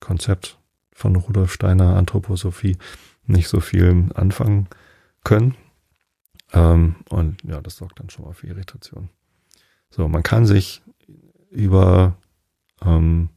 [0.00, 0.58] Konzept
[0.92, 2.76] von Rudolf Steiner Anthroposophie
[3.26, 4.68] nicht so viel anfangen
[5.24, 5.54] können.
[6.52, 9.10] Ähm, und ja, das sorgt dann schon mal für Irritation.
[9.90, 10.82] So, man kann sich
[11.50, 12.16] über
[12.84, 13.30] ähm,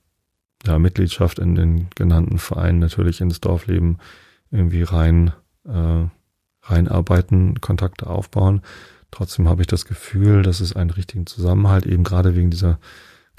[0.65, 3.97] ja, Mitgliedschaft in den genannten Vereinen natürlich ins Dorfleben
[4.51, 5.33] irgendwie rein
[5.65, 6.05] äh,
[6.63, 8.61] reinarbeiten, Kontakte aufbauen.
[9.09, 12.79] Trotzdem habe ich das Gefühl, dass es einen richtigen Zusammenhalt eben gerade wegen dieser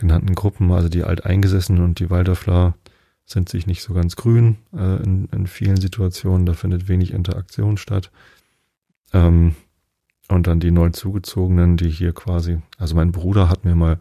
[0.03, 2.75] genannten Gruppen, also die Alteingesessenen und die Waldorfler
[3.25, 6.45] sind sich nicht so ganz grün äh, in, in vielen Situationen.
[6.45, 8.11] Da findet wenig Interaktion statt.
[9.13, 9.55] Ähm,
[10.29, 14.01] und dann die neu zugezogenen, die hier quasi, also mein Bruder hat mir mal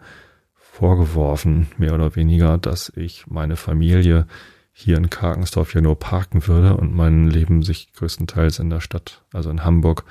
[0.55, 4.25] vorgeworfen, mehr oder weniger, dass ich meine Familie
[4.73, 9.23] hier in Karkensdorf ja nur parken würde und mein Leben sich größtenteils in der Stadt,
[9.33, 10.05] also in Hamburg,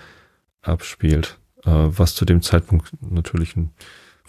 [0.62, 1.38] abspielt.
[1.64, 3.72] Äh, was zu dem Zeitpunkt natürlich ein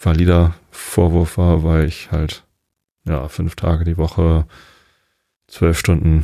[0.04, 2.44] valider Vorwurf war, weil ich halt
[3.04, 4.46] ja fünf Tage die Woche
[5.46, 6.22] zwölf Stunden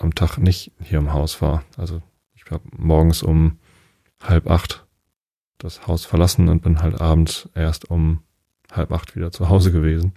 [0.00, 1.64] am Tag nicht hier im Haus war.
[1.76, 2.02] Also
[2.34, 3.58] ich habe morgens um
[4.22, 4.86] halb acht
[5.58, 8.22] das Haus verlassen und bin halt abends erst um
[8.70, 10.12] halb acht wieder zu Hause gewesen,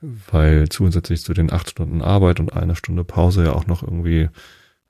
[0.00, 4.28] weil zusätzlich zu den acht Stunden Arbeit und einer Stunde Pause ja auch noch irgendwie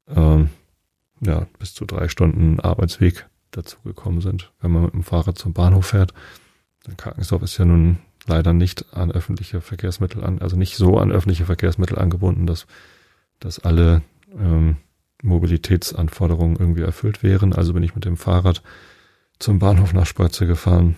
[0.09, 0.51] ähm,
[1.21, 5.53] ja bis zu drei Stunden Arbeitsweg dazu gekommen sind, wenn man mit dem Fahrrad zum
[5.53, 6.13] Bahnhof fährt.
[6.97, 11.47] Karkensdorf ist ja nun leider nicht an öffentliche Verkehrsmittel an, also nicht so an öffentliche
[11.47, 12.67] Verkehrsmittel angebunden, dass,
[13.41, 14.03] dass alle
[14.39, 14.77] ähm,
[15.23, 17.53] Mobilitätsanforderungen irgendwie erfüllt wären.
[17.53, 18.63] Also bin ich mit dem Fahrrad
[19.39, 20.97] zum Bahnhof nach Spörze gefahren,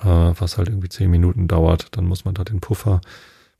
[0.00, 1.96] äh, was halt irgendwie zehn Minuten dauert.
[1.96, 3.00] Dann muss man da den Puffer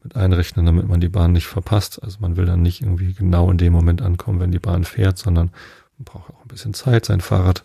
[0.03, 2.03] mit einrechnen, damit man die Bahn nicht verpasst.
[2.03, 5.19] Also man will dann nicht irgendwie genau in dem Moment ankommen, wenn die Bahn fährt,
[5.19, 5.51] sondern
[5.99, 7.65] man braucht auch ein bisschen Zeit, sein Fahrrad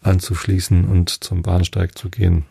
[0.00, 2.44] anzuschließen und zum Bahnsteig zu gehen.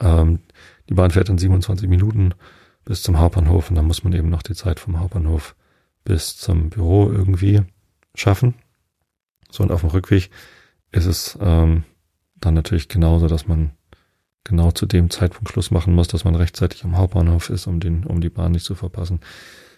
[0.00, 0.40] Ähm,
[0.88, 2.34] die Bahn fährt in 27 Minuten
[2.84, 5.54] bis zum Hauptbahnhof und dann muss man eben noch die Zeit vom Hauptbahnhof
[6.04, 7.62] bis zum Büro irgendwie
[8.14, 8.54] schaffen.
[9.50, 10.30] So und auf dem Rückweg
[10.92, 11.84] ist es ähm,
[12.36, 13.72] dann natürlich genauso, dass man
[14.44, 18.04] genau zu dem Zeitpunkt Schluss machen muss, dass man rechtzeitig am Hauptbahnhof ist, um den,
[18.04, 19.20] um die Bahn nicht zu verpassen.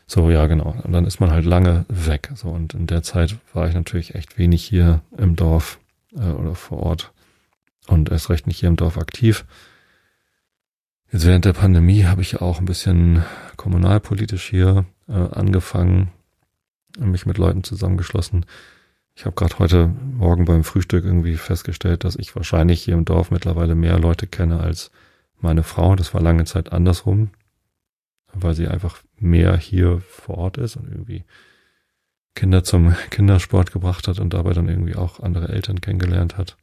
[0.06, 0.76] So, ja, genau.
[0.82, 2.30] Und dann ist man halt lange weg.
[2.34, 5.78] So, und in der Zeit war ich natürlich echt wenig hier im Dorf
[6.14, 7.12] äh, oder vor Ort
[7.86, 9.44] und erst recht nicht hier im Dorf aktiv.
[11.12, 13.22] Jetzt während der Pandemie habe ich auch ein bisschen
[13.56, 16.10] kommunalpolitisch hier äh, angefangen,
[16.98, 18.46] mich mit Leuten zusammengeschlossen,
[19.14, 23.30] ich habe gerade heute Morgen beim Frühstück irgendwie festgestellt, dass ich wahrscheinlich hier im Dorf
[23.30, 24.90] mittlerweile mehr Leute kenne als
[25.38, 25.96] meine Frau.
[25.96, 27.30] Das war lange Zeit andersrum.
[28.34, 31.24] weil sie einfach mehr hier vor Ort ist und irgendwie
[32.34, 36.56] Kinder zum Kindersport gebracht hat und dabei dann irgendwie auch andere Eltern kennengelernt hat.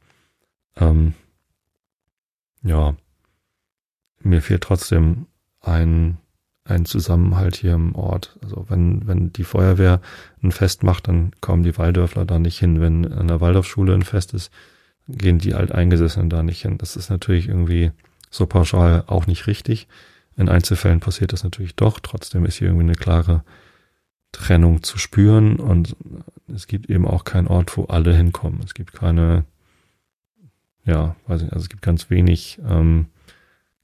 [0.76, 1.14] Ähm,
[2.64, 2.96] ja,
[4.22, 5.26] mir fehlt trotzdem
[5.60, 6.18] ein,
[6.64, 8.38] ein Zusammenhalt hier im Ort.
[8.42, 10.00] Also wenn, wenn die Feuerwehr
[10.42, 12.80] ein Fest macht, dann kommen die Waldörfler da nicht hin.
[12.80, 14.50] Wenn an der Waldorfschule ein Fest ist,
[15.08, 16.78] gehen die Alteingesessenen da nicht hin.
[16.78, 17.92] Das ist natürlich irgendwie
[18.30, 19.88] so pauschal auch nicht richtig.
[20.36, 21.98] In Einzelfällen passiert das natürlich doch.
[22.00, 23.42] Trotzdem ist hier irgendwie eine klare
[24.32, 25.96] Trennung zu spüren und
[26.54, 28.60] es gibt eben auch keinen Ort, wo alle hinkommen.
[28.64, 29.44] Es gibt keine,
[30.84, 33.06] ja, weiß ich, also es gibt ganz wenig ähm,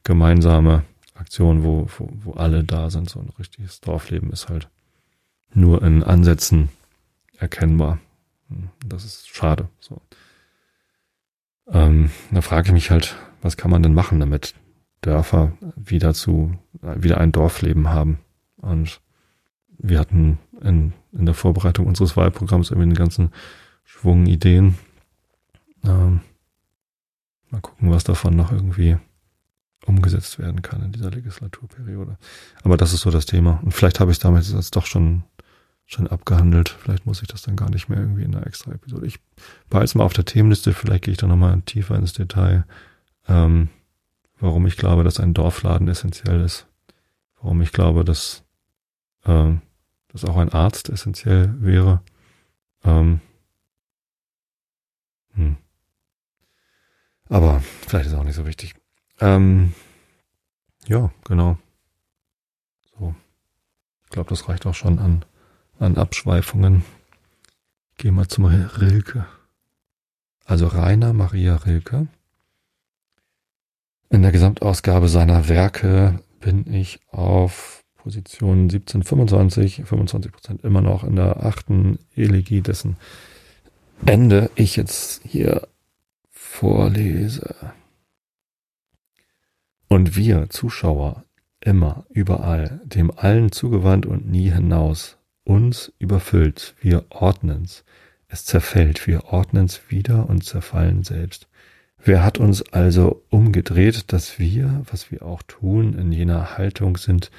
[0.07, 3.11] gemeinsame Aktionen, wo, wo, wo alle da sind.
[3.11, 4.69] So ein richtiges Dorfleben ist halt
[5.53, 6.69] nur in Ansätzen
[7.37, 7.99] erkennbar.
[8.87, 9.69] Das ist schade.
[9.81, 10.01] So.
[11.69, 14.55] Ähm, da frage ich mich halt, was kann man denn machen, damit
[15.01, 18.21] Dörfer wieder zu, wieder ein Dorfleben haben?
[18.57, 19.01] Und
[19.79, 23.33] wir hatten in, in der Vorbereitung unseres Wahlprogramms irgendwie einen ganzen
[23.83, 24.79] Schwung Ideen.
[25.85, 26.21] Ähm,
[27.51, 28.99] mal gucken, was davon noch irgendwie
[29.87, 32.19] umgesetzt werden kann in dieser Legislaturperiode.
[32.63, 33.61] Aber das ist so das Thema.
[33.63, 35.25] Und vielleicht habe ich es damit jetzt doch schon,
[35.85, 36.69] schon abgehandelt.
[36.69, 39.07] Vielleicht muss ich das dann gar nicht mehr irgendwie in einer extra Episode.
[39.07, 39.19] Ich
[39.71, 40.73] behalte es mal auf der Themenliste.
[40.73, 42.65] Vielleicht gehe ich da nochmal tiefer ins Detail.
[43.29, 43.69] Ähm,
[44.41, 46.67] warum ich glaube, dass ein Dorfladen essentiell ist.
[47.41, 48.43] Warum ich glaube, dass
[49.27, 49.61] ähm,
[50.09, 52.01] dass auch ein Arzt essentiell wäre.
[52.85, 53.21] Ähm,
[55.35, 55.57] hm.
[57.29, 58.75] Aber vielleicht ist auch nicht so wichtig.
[59.21, 59.73] Ähm,
[60.87, 61.59] ja, genau.
[62.99, 63.15] So.
[64.05, 65.25] Ich glaube, das reicht auch schon an,
[65.79, 66.85] an Abschweifungen.
[67.99, 69.27] Gehen wir zum Rilke.
[70.45, 72.07] Also Rainer Maria Rilke.
[74.11, 81.17] In der Gesamtausgabe seiner Werke bin ich auf Position 1725, 25 Prozent immer noch in
[81.17, 82.97] der achten Elegie, dessen
[84.05, 85.67] Ende ich jetzt hier
[86.31, 87.57] vorlese.
[89.89, 91.25] Und wir, Zuschauer,
[91.61, 97.85] immer, überall, dem allen zugewandt und nie hinaus, uns überfüllt, wir ordnen's,
[98.29, 101.49] es zerfällt, wir ordnen's wieder und zerfallen selbst.
[102.03, 107.31] Wer hat uns also umgedreht, dass wir, was wir auch tun, in jener Haltung sind,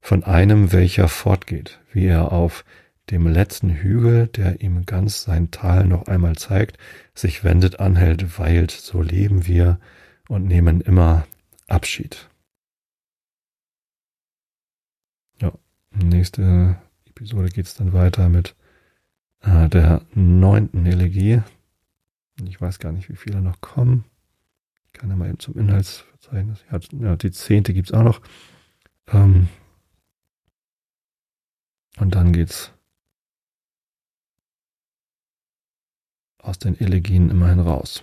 [0.00, 2.64] von einem, welcher fortgeht, wie er auf
[3.10, 6.78] dem letzten Hügel, der ihm ganz sein Tal noch einmal zeigt,
[7.14, 9.78] sich wendet, anhält, weilt, so leben wir
[10.28, 11.26] und nehmen immer
[11.70, 12.28] Abschied.
[15.40, 15.52] Ja,
[15.90, 18.56] nächste Episode geht's dann weiter mit
[19.40, 21.42] äh, der neunten Elegie.
[22.44, 24.04] Ich weiß gar nicht, wie viele noch kommen.
[24.86, 26.64] Ich kann ja mal eben zum Inhaltsverzeichnis.
[26.92, 28.20] Ja, die zehnte gibt's auch noch.
[29.06, 29.48] Ähm,
[31.98, 32.72] und dann geht's
[36.38, 38.02] aus den Elegien immerhin raus.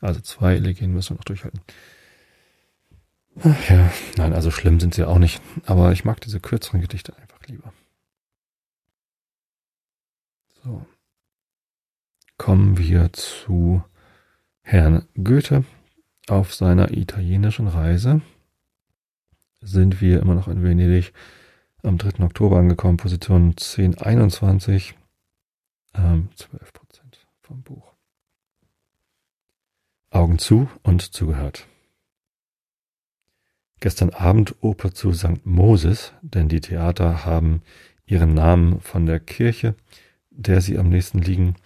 [0.00, 1.60] Also zwei Elegien müssen wir noch durchhalten.
[3.42, 5.42] Ach ja, nein, also schlimm sind sie auch nicht.
[5.66, 7.72] Aber ich mag diese kürzeren Gedichte einfach lieber.
[10.62, 10.86] So.
[12.38, 13.82] Kommen wir zu
[14.62, 15.64] Herrn Goethe.
[16.26, 18.22] Auf seiner italienischen Reise
[19.60, 21.12] sind wir immer noch in Venedig
[21.82, 22.24] am 3.
[22.24, 24.94] Oktober angekommen, Position 1021,
[25.94, 27.92] ähm, 12 Prozent vom Buch.
[30.10, 31.66] Augen zu und zugehört.
[33.80, 35.44] Gestern Abend Oper zu St.
[35.44, 37.62] Moses, denn die Theater haben
[38.06, 39.74] ihren Namen von der Kirche,
[40.30, 41.56] der sie am nächsten liegen,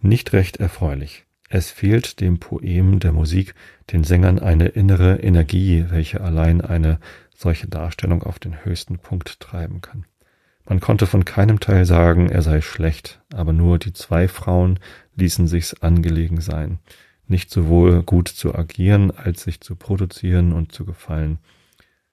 [0.00, 1.24] nicht recht erfreulich.
[1.48, 3.54] Es fehlt dem Poem der Musik,
[3.92, 7.00] den Sängern eine innere Energie, welche allein eine
[7.36, 10.04] solche Darstellung auf den höchsten Punkt treiben kann.
[10.68, 14.78] Man konnte von keinem Teil sagen, er sei schlecht, aber nur die zwei Frauen
[15.16, 16.78] ließen sich's angelegen sein,
[17.30, 21.38] nicht sowohl gut zu agieren, als sich zu produzieren und zu gefallen.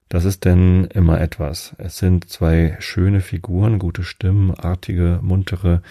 [0.09, 1.75] Das ist denn immer etwas.
[1.77, 5.81] Es sind zwei schöne Figuren, gute Stimmen, artige, muntere,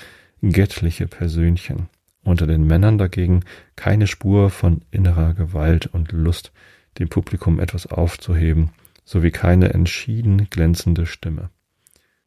[0.41, 1.89] göttliche Persönchen.
[2.24, 3.45] Unter den Männern dagegen
[3.77, 6.53] keine Spur von innerer Gewalt und Lust,
[6.99, 8.70] dem Publikum etwas aufzuheben,
[9.05, 11.51] sowie keine entschieden glänzende Stimme.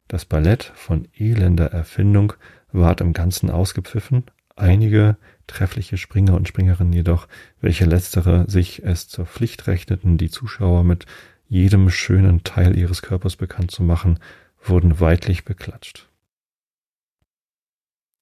[0.08, 2.32] Das Ballett von elender Erfindung
[2.72, 4.24] ward im Ganzen ausgepfiffen,
[4.56, 5.16] einige
[5.50, 7.28] treffliche Springer und Springerinnen jedoch,
[7.60, 11.06] welche letztere sich es zur Pflicht rechneten, die Zuschauer mit
[11.48, 14.18] jedem schönen Teil ihres Körpers bekannt zu machen,
[14.62, 16.08] wurden weidlich beklatscht.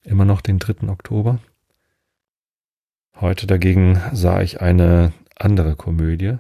[0.05, 0.89] Immer noch den 3.
[0.89, 1.39] Oktober.
[3.15, 6.39] Heute dagegen sah ich eine andere Komödie,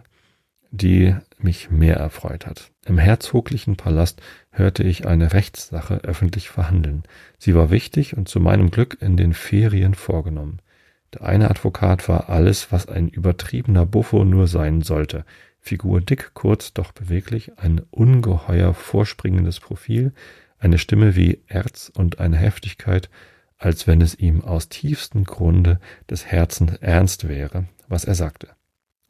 [0.71, 2.71] die mich mehr erfreut hat.
[2.87, 7.03] Im herzoglichen Palast hörte ich eine Rechtssache öffentlich verhandeln.
[7.39, 10.61] Sie war wichtig und zu meinem Glück in den Ferien vorgenommen.
[11.15, 15.25] Der eine Advokat war alles, was ein übertriebener Buffo nur sein sollte.
[15.59, 20.13] Figur dick, kurz, doch beweglich, ein ungeheuer vorspringendes Profil,
[20.59, 23.11] eine Stimme wie Erz und eine Heftigkeit,
[23.59, 28.49] als wenn es ihm aus tiefstem Grunde des Herzens ernst wäre, was er sagte.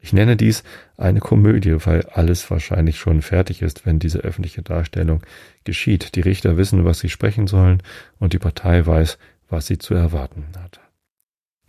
[0.01, 0.63] Ich nenne dies
[0.97, 5.21] eine Komödie, weil alles wahrscheinlich schon fertig ist, wenn diese öffentliche Darstellung
[5.65, 6.15] geschieht.
[6.15, 7.83] Die Richter wissen, was sie sprechen sollen,
[8.17, 9.17] und die Partei weiß,
[9.49, 10.79] was sie zu erwarten hat.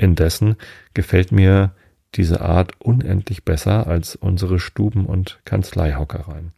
[0.00, 0.56] Indessen
[0.94, 1.74] gefällt mir
[2.14, 6.52] diese Art unendlich besser als unsere Stuben- und Kanzleihockereien.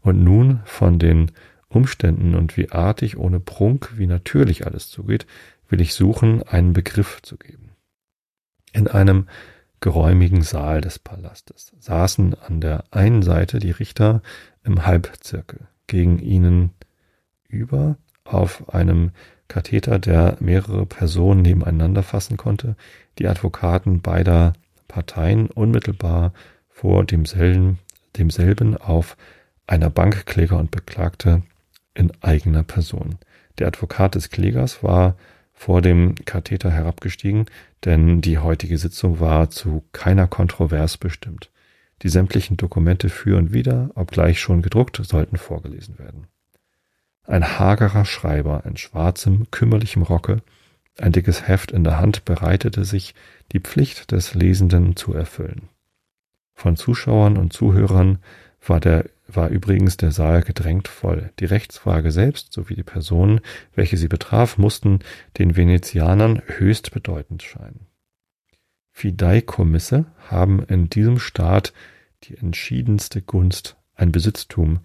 [0.00, 1.32] Und nun von den
[1.68, 5.26] Umständen und wie artig, ohne Prunk, wie natürlich alles zugeht,
[5.68, 7.70] will ich suchen, einen Begriff zu geben.
[8.72, 9.26] In einem
[9.80, 14.22] geräumigen Saal des Palastes saßen an der einen Seite die Richter
[14.62, 16.70] im Halbzirkel, gegen ihnen
[17.48, 19.10] über auf einem
[19.48, 22.76] Katheter, der mehrere Personen nebeneinander fassen konnte,
[23.18, 24.54] die Advokaten beider
[24.88, 26.32] Parteien unmittelbar
[26.68, 27.78] vor demselben,
[28.16, 29.16] demselben auf
[29.66, 31.42] einer Bank Kläger und Beklagte
[31.94, 33.16] in eigener Person.
[33.58, 35.16] Der Advokat des Klägers war
[35.52, 37.46] vor dem Katheter herabgestiegen,
[37.84, 41.50] denn die heutige Sitzung war zu keiner Kontrovers bestimmt.
[42.02, 46.26] Die sämtlichen Dokumente für und wider, obgleich schon gedruckt, sollten vorgelesen werden.
[47.26, 50.42] Ein hagerer Schreiber in schwarzem, kümmerlichem Rocke,
[50.98, 53.14] ein dickes Heft in der Hand, bereitete sich,
[53.52, 55.68] die Pflicht des Lesenden zu erfüllen.
[56.54, 58.18] Von Zuschauern und Zuhörern
[58.66, 61.32] war der war übrigens der Saal gedrängt voll.
[61.40, 63.40] Die Rechtsfrage selbst sowie die Personen,
[63.74, 65.00] welche sie betraf, mussten
[65.38, 67.86] den Venezianern höchst bedeutend scheinen.
[68.92, 71.72] Fideikommisse haben in diesem Staat
[72.24, 74.80] die entschiedenste Gunst, ein Besitztum,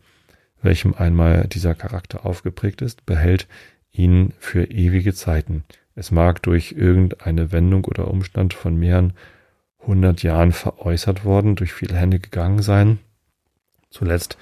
[0.62, 3.48] welchem einmal dieser Charakter aufgeprägt ist, behält
[3.92, 5.64] ihn für ewige Zeiten.
[5.96, 9.14] Es mag durch irgendeine Wendung oder Umstand von mehreren
[9.80, 13.00] hundert Jahren veräußert worden, durch viele Hände gegangen sein,
[13.92, 14.38] Zuletzt,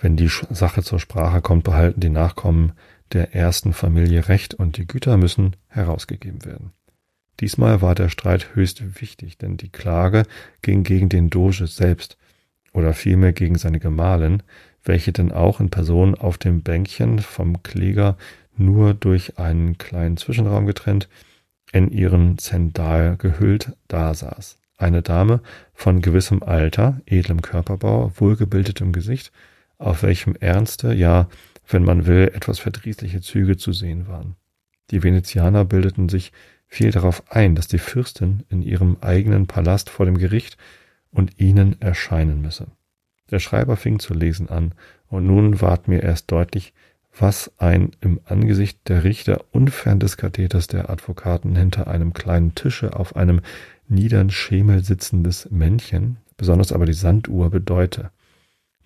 [0.00, 2.72] wenn die Sache zur Sprache kommt, behalten die Nachkommen
[3.12, 6.72] der ersten Familie Recht und die Güter müssen herausgegeben werden.
[7.40, 10.22] Diesmal war der Streit höchst wichtig, denn die Klage
[10.62, 12.16] ging gegen den Doge selbst
[12.72, 14.42] oder vielmehr gegen seine Gemahlin,
[14.84, 18.16] welche denn auch in Person auf dem Bänkchen vom Kläger
[18.56, 21.08] nur durch einen kleinen Zwischenraum getrennt,
[21.72, 25.40] in ihren Zendal gehüllt dasaß eine Dame
[25.72, 29.32] von gewissem Alter, edlem Körperbau, wohlgebildetem Gesicht,
[29.78, 31.28] auf welchem ernste, ja,
[31.68, 34.36] wenn man will, etwas verdrießliche Züge zu sehen waren.
[34.90, 36.32] Die Venezianer bildeten sich
[36.66, 40.56] viel darauf ein, dass die Fürstin in ihrem eigenen Palast vor dem Gericht
[41.10, 42.66] und ihnen erscheinen müsse.
[43.34, 44.74] Der Schreiber fing zu lesen an,
[45.08, 46.72] und nun ward mir erst deutlich,
[47.18, 52.94] was ein im Angesicht der Richter unfern des Katheters der Advokaten hinter einem kleinen Tische
[52.94, 53.40] auf einem
[53.88, 58.12] niedern Schemel sitzendes Männchen, besonders aber die Sanduhr bedeute,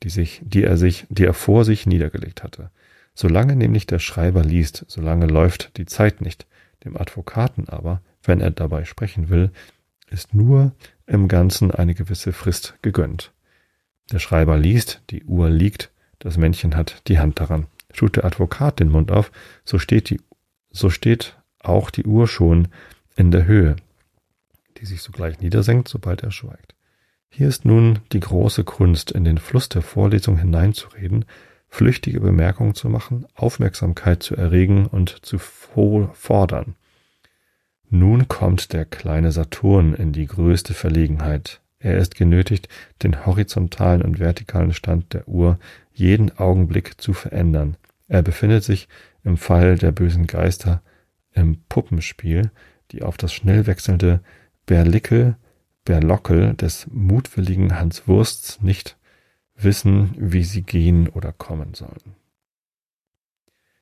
[0.03, 2.71] die sich, die er sich, die er vor sich niedergelegt hatte.
[3.13, 6.47] Solange nämlich der Schreiber liest, solange läuft die Zeit nicht.
[6.87, 9.51] Dem Advokaten aber, wenn er dabei sprechen will,
[10.09, 10.73] ist nur
[11.07, 13.31] im Ganzen eine gewisse Frist gegönnt.
[14.11, 17.67] Der Schreiber liest, die Uhr liegt, das Männchen hat die Hand daran.
[17.93, 19.31] Tut der Advokat den Mund auf,
[19.65, 20.21] so steht die,
[20.71, 22.69] so steht auch die Uhr schon
[23.17, 23.77] in der Höhe,
[24.79, 26.75] die sich sogleich niedersenkt, sobald er schweigt.
[27.31, 31.25] Hier ist nun die große Kunst, in den Fluss der Vorlesung hineinzureden,
[31.69, 36.75] flüchtige Bemerkungen zu machen, Aufmerksamkeit zu erregen und zu fordern.
[37.91, 41.61] Nun kommt der kleine Saturn in die größte Verlegenheit.
[41.81, 42.69] Er ist genötigt,
[43.03, 45.59] den horizontalen und vertikalen Stand der Uhr
[45.93, 47.77] jeden Augenblick zu verändern.
[48.09, 48.89] Er befindet sich
[49.23, 50.83] im Fall der bösen Geister
[51.33, 52.51] im Puppenspiel,
[52.91, 54.21] die auf das schnell wechselnde
[54.67, 55.37] Berlickel,
[55.85, 58.97] Berlockel des mutwilligen Hans Wursts nicht
[59.55, 62.17] wissen, wie sie gehen oder kommen sollen.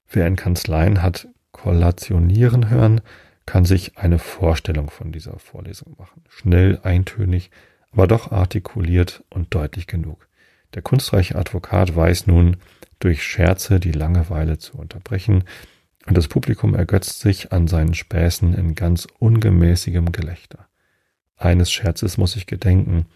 [0.09, 3.01] Wer in Kanzleien hat kollationieren hören,
[3.45, 6.23] kann sich eine Vorstellung von dieser Vorlesung machen.
[6.29, 7.51] Schnell, eintönig,
[7.93, 10.29] aber doch artikuliert und deutlich genug.
[10.75, 12.59] Der kunstreiche Advokat weiß nun,
[12.99, 15.45] durch Scherze die Langeweile zu unterbrechen,
[16.07, 20.69] und das Publikum ergötzt sich an seinen Späßen in ganz ungemäßigem Gelächter.
[21.37, 23.07] Eines Scherzes muss ich gedenken,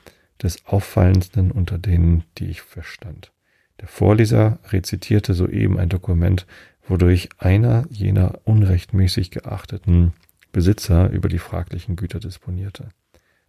[0.43, 3.33] des auffallendsten unter denen, die ich verstand.
[3.81, 6.47] Der Vorleser rezitierte soeben ein Dokument,
[6.87, 10.12] wodurch einer jener unrechtmäßig geachteten
[10.53, 12.89] Besitzer über die fraglichen Güter disponierte.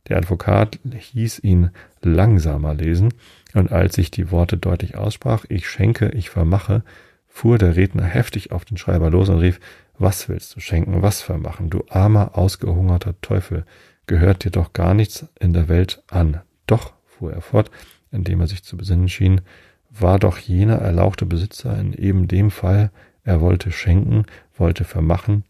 [0.08, 1.72] Der Advokat hieß ihn
[2.02, 3.14] langsamer lesen,
[3.54, 6.84] und als ich die Worte deutlich aussprach, ich schenke, ich vermache,
[7.28, 9.60] fuhr der Redner heftig auf den Schreiber los und rief,
[9.98, 13.66] was willst du schenken, was vermachen, du armer, ausgehungerter Teufel,
[14.08, 16.42] gehört dir doch gar nichts in der Welt an.
[16.66, 17.70] Doch, fuhr er fort,
[18.12, 19.42] indem er sich zu besinnen schien,
[19.90, 22.92] war doch jener erlauchte Besitzer in eben dem Fall,
[23.24, 24.26] er wollte schenken,
[24.58, 25.44] wollte vermachen,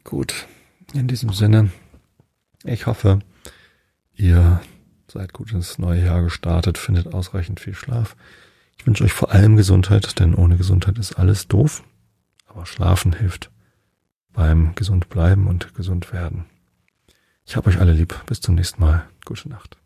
[0.06, 0.46] Gut,
[0.92, 1.72] in diesem Sinne,
[2.62, 3.18] ich hoffe,
[4.14, 4.60] ihr
[5.10, 8.14] seid gut ins neue Jahr gestartet, findet ausreichend viel Schlaf.
[8.78, 11.82] Ich wünsche euch vor allem Gesundheit, denn ohne Gesundheit ist alles doof.
[12.46, 13.50] Aber Schlafen hilft
[14.32, 16.44] beim gesund bleiben und gesund werden.
[17.44, 18.14] Ich habe euch alle lieb.
[18.26, 19.08] Bis zum nächsten Mal.
[19.24, 19.76] Gute Nacht.